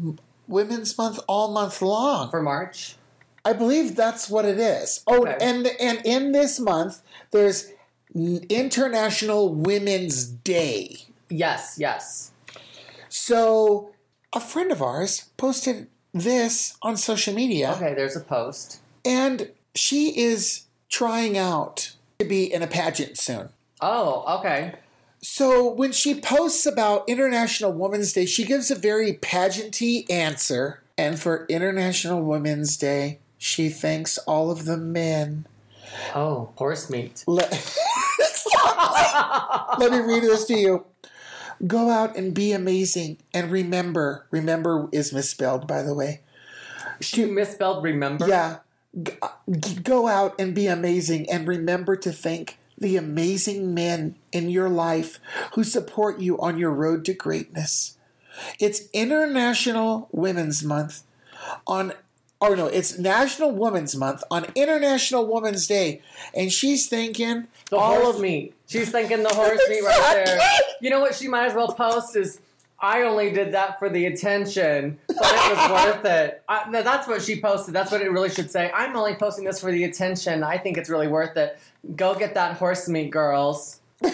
Women's 0.47 0.97
Month 0.97 1.19
all 1.27 1.51
month 1.53 1.79
long. 1.84 2.32
for 2.32 2.41
March? 2.41 2.95
I 3.45 3.53
believe 3.53 3.95
that's 3.95 4.29
what 4.32 4.45
it 4.45 4.60
is. 4.60 5.03
Oh, 5.05 5.21
Okay. 5.21 5.38
and 5.39 5.67
and 5.79 6.01
in 6.03 6.32
this 6.32 6.60
month 6.60 7.01
there's 7.32 7.71
N- 8.15 8.45
International 8.49 9.53
Women's 9.53 10.25
Day. 10.25 10.97
Yes, 11.29 11.75
yes. 11.77 12.32
So 13.08 13.91
a 14.34 14.39
friend 14.39 14.71
of 14.71 14.82
ours 14.82 15.29
posted 15.38 15.88
this 16.13 16.77
on 16.81 16.97
social 16.97 17.33
media, 17.33 17.73
Okay, 17.75 17.93
there's 17.93 18.15
a 18.15 18.21
post. 18.21 18.79
and 19.05 19.51
she 19.75 20.17
is 20.19 20.63
trying 20.89 21.37
out 21.37 21.93
to 22.19 22.25
be 22.25 22.51
in 22.51 22.61
a 22.63 22.67
pageant 22.67 23.17
soon. 23.17 23.49
Oh, 23.81 24.39
okay. 24.39 24.75
So 25.21 25.69
when 25.71 25.91
she 25.91 26.19
posts 26.19 26.65
about 26.65 27.07
International 27.07 27.71
Women's 27.71 28.13
Day, 28.13 28.25
she 28.25 28.43
gives 28.45 28.71
a 28.71 28.75
very 28.75 29.13
pageanty 29.13 30.09
answer. 30.09 30.81
And 30.97 31.19
for 31.19 31.45
International 31.47 32.21
Women's 32.21 32.75
Day, 32.77 33.19
she 33.37 33.69
thanks 33.69 34.17
all 34.19 34.49
of 34.51 34.65
the 34.65 34.77
men. 34.77 35.45
Oh, 36.15 36.51
horse 36.55 36.89
meat. 36.89 37.23
Let, 37.27 37.51
Let 39.77 39.91
me 39.91 39.99
read 39.99 40.23
this 40.23 40.45
to 40.45 40.57
you. 40.57 40.85
Go 41.65 41.89
out 41.89 42.15
and 42.15 42.33
be 42.33 42.51
amazing. 42.51 43.17
And 43.33 43.51
remember, 43.51 44.25
remember 44.31 44.89
is 44.91 45.13
misspelled, 45.13 45.67
by 45.67 45.83
the 45.83 45.93
way. 45.93 46.21
She 47.01 47.25
misspelled 47.25 47.83
remember. 47.83 48.27
Yeah. 48.27 48.57
Go 49.83 50.07
out 50.07 50.39
and 50.39 50.55
be 50.55 50.67
amazing 50.67 51.29
and 51.29 51.47
remember 51.47 51.95
to 51.97 52.11
thank 52.11 52.57
the 52.77 52.95
amazing 52.95 53.73
men 53.73 54.15
in 54.31 54.49
your 54.49 54.69
life 54.69 55.19
who 55.53 55.63
support 55.63 56.19
you 56.19 56.39
on 56.39 56.57
your 56.57 56.71
road 56.71 57.05
to 57.05 57.13
greatness. 57.13 57.97
It's 58.59 58.83
International 58.93 60.07
Women's 60.11 60.63
Month 60.63 61.03
on 61.67 61.93
or 62.41 62.56
no, 62.56 62.67
it's 62.67 62.97
National 62.97 63.52
Women's 63.52 63.95
Month 63.95 64.23
on 64.32 64.47
International 64.56 65.25
Women's 65.25 65.67
Day 65.67 66.02
and 66.34 66.52
she's 66.52 66.88
thinking 66.88 67.47
The 67.69 67.78
all 67.78 68.02
horse 68.02 68.15
of 68.15 68.21
meat. 68.21 68.54
She's 68.67 68.91
thinking 68.91 69.23
the 69.23 69.30
horse 69.34 69.60
meat 69.69 69.82
right 69.84 70.25
there. 70.25 70.39
You 70.82 70.89
know 70.89 71.02
what 71.02 71.15
she 71.15 71.28
might 71.28 71.47
as 71.47 71.54
well 71.54 71.73
post 71.73 72.15
is 72.15 72.39
I 72.82 73.02
only 73.02 73.32
did 73.32 73.54
that 73.54 73.78
for 73.78 73.89
the 73.89 74.06
attention, 74.06 74.97
but 75.08 75.17
it 75.19 75.58
was 75.58 75.71
worth 75.71 76.06
it. 76.06 76.43
I, 76.49 76.69
no, 76.69 76.82
that's 76.82 77.08
what 77.10 77.21
she 77.21 77.41
posted. 77.41 77.73
That's 77.73 77.91
what 77.91 78.02
it 78.02 78.10
really 78.10 78.30
should 78.30 78.49
say. 78.49 78.71
I'm 78.73 78.95
only 78.95 79.15
posting 79.15 79.43
this 79.43 79.60
for 79.60 79.69
the 79.69 79.84
attention. 79.84 80.43
I 80.43 80.58
think 80.58 80.78
it's 80.78 80.89
really 80.89 81.10
worth 81.10 81.36
it. 81.36 81.60
Go 81.97 82.15
get 82.15 82.36
that 82.36 82.56
horse 82.56 82.88
meat, 82.88 83.12
girls. 83.12 83.82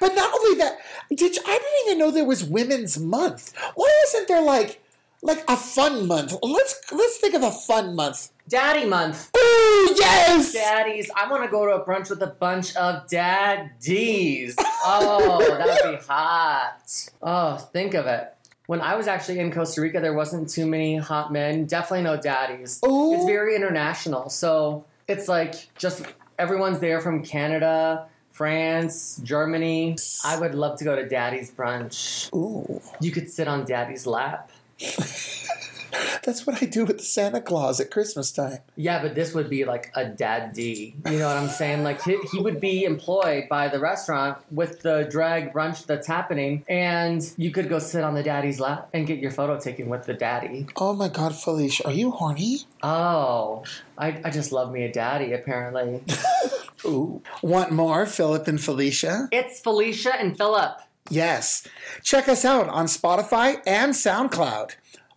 But 0.00 0.14
not 0.14 0.32
only 0.34 0.58
that, 0.58 0.78
did 1.10 1.36
you, 1.36 1.42
I 1.46 1.52
didn't 1.52 1.86
even 1.86 1.98
know 1.98 2.10
there 2.10 2.24
was 2.24 2.44
Women's 2.44 2.98
Month. 2.98 3.54
Why 3.74 3.90
isn't 4.08 4.28
there 4.28 4.42
like 4.42 4.82
like 5.24 5.42
a 5.48 5.56
fun 5.56 6.06
month? 6.06 6.34
Let's 6.42 6.80
let's 6.92 7.16
think 7.18 7.34
of 7.34 7.42
a 7.42 7.50
fun 7.50 7.96
month. 7.96 8.30
Daddy 8.48 8.86
month. 8.86 9.30
Ooh, 9.36 9.94
yes! 9.98 10.52
Daddies. 10.52 11.10
I 11.16 11.30
want 11.30 11.42
to 11.44 11.50
go 11.50 11.64
to 11.66 11.72
a 11.72 11.84
brunch 11.84 12.10
with 12.10 12.22
a 12.22 12.26
bunch 12.28 12.76
of 12.76 13.08
daddies. 13.08 14.54
Oh, 14.86 15.44
that'd 15.58 15.98
be 15.98 16.06
hot. 16.06 17.10
Oh, 17.22 17.56
think 17.56 17.94
of 17.94 18.06
it. 18.06 18.30
When 18.66 18.80
I 18.80 18.96
was 18.96 19.08
actually 19.08 19.40
in 19.40 19.50
Costa 19.50 19.80
Rica, 19.80 20.00
there 20.00 20.12
wasn't 20.14 20.48
too 20.48 20.66
many 20.66 20.96
hot 20.96 21.32
men. 21.32 21.64
Definitely 21.66 22.02
no 22.04 22.18
daddies. 22.18 22.80
Ooh. 22.86 23.14
It's 23.14 23.24
very 23.24 23.56
international. 23.56 24.28
So 24.30 24.84
It's 25.08 25.28
like 25.28 25.54
just 25.76 26.02
everyone's 26.38 26.80
there 26.80 27.00
from 27.00 27.22
Canada, 27.22 28.06
France, 28.30 29.20
Germany. 29.22 29.96
I 30.24 30.38
would 30.40 30.54
love 30.54 30.78
to 30.78 30.84
go 30.84 30.96
to 30.96 31.06
Daddy's 31.06 31.50
brunch. 31.50 32.34
Ooh, 32.34 32.80
You 33.00 33.10
could 33.10 33.30
sit 33.30 33.48
on 33.48 33.64
Daddy's 33.66 34.06
lap. 34.06 34.50
that's 36.24 36.46
what 36.46 36.62
I 36.62 36.66
do 36.66 36.84
with 36.84 37.00
Santa 37.02 37.40
Claus 37.40 37.80
at 37.80 37.90
Christmas 37.90 38.32
time. 38.32 38.58
Yeah, 38.76 39.02
but 39.02 39.14
this 39.14 39.34
would 39.34 39.50
be 39.50 39.64
like 39.64 39.90
a 39.94 40.04
daddy. 40.06 40.94
You 41.06 41.18
know 41.18 41.28
what 41.28 41.36
I'm 41.36 41.48
saying? 41.48 41.84
Like 41.84 42.02
he, 42.02 42.16
he 42.32 42.40
would 42.40 42.60
be 42.60 42.84
employed 42.84 43.48
by 43.48 43.68
the 43.68 43.78
restaurant 43.78 44.38
with 44.50 44.80
the 44.80 45.06
drag 45.10 45.52
brunch 45.52 45.86
that's 45.86 46.06
happening, 46.06 46.64
and 46.68 47.22
you 47.36 47.50
could 47.50 47.68
go 47.68 47.78
sit 47.78 48.04
on 48.04 48.14
the 48.14 48.22
daddy's 48.22 48.60
lap 48.60 48.88
and 48.92 49.06
get 49.06 49.18
your 49.18 49.30
photo 49.30 49.58
taken 49.58 49.88
with 49.88 50.06
the 50.06 50.14
daddy. 50.14 50.66
Oh 50.76 50.94
my 50.94 51.08
God, 51.08 51.34
Felicia, 51.34 51.86
are 51.86 51.92
you 51.92 52.10
horny? 52.10 52.60
Oh, 52.82 53.64
I, 53.98 54.20
I 54.24 54.30
just 54.30 54.52
love 54.52 54.72
me 54.72 54.84
a 54.84 54.92
daddy, 54.92 55.32
apparently. 55.32 56.02
Ooh. 56.84 57.22
Want 57.42 57.70
more, 57.70 58.04
Philip 58.06 58.46
and 58.48 58.60
Felicia? 58.60 59.28
it's 59.32 59.60
Felicia 59.60 60.14
and 60.18 60.36
Philip. 60.36 60.80
Yes. 61.10 61.66
Check 62.02 62.28
us 62.28 62.44
out 62.44 62.68
on 62.68 62.86
Spotify 62.86 63.60
and 63.66 63.92
SoundCloud 63.92 64.72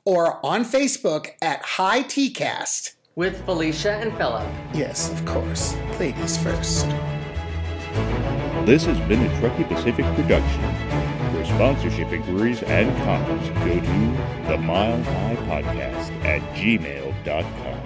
or 0.05 0.45
on 0.45 0.63
Facebook 0.65 1.31
at 1.41 1.61
High 1.61 2.03
TCast. 2.03 2.93
With 3.15 3.43
Felicia 3.45 3.93
and 3.93 4.15
Philip. 4.17 4.47
Yes, 4.73 5.11
of 5.11 5.25
course. 5.25 5.75
Ladies 5.99 6.37
first. 6.37 6.85
This 8.65 8.85
has 8.85 8.99
been 9.07 9.23
a 9.25 9.39
Truckee 9.39 9.63
Pacific 9.63 10.05
production. 10.15 10.61
For 11.31 11.45
sponsorship 11.45 12.11
inquiries 12.11 12.61
and 12.63 12.95
comments, 12.97 13.49
go 13.49 13.79
to 13.79 14.47
the 14.51 14.57
Mile 14.57 15.01
High 15.03 15.35
Podcast 15.47 16.11
at 16.25 16.41
gmail.com. 16.53 17.76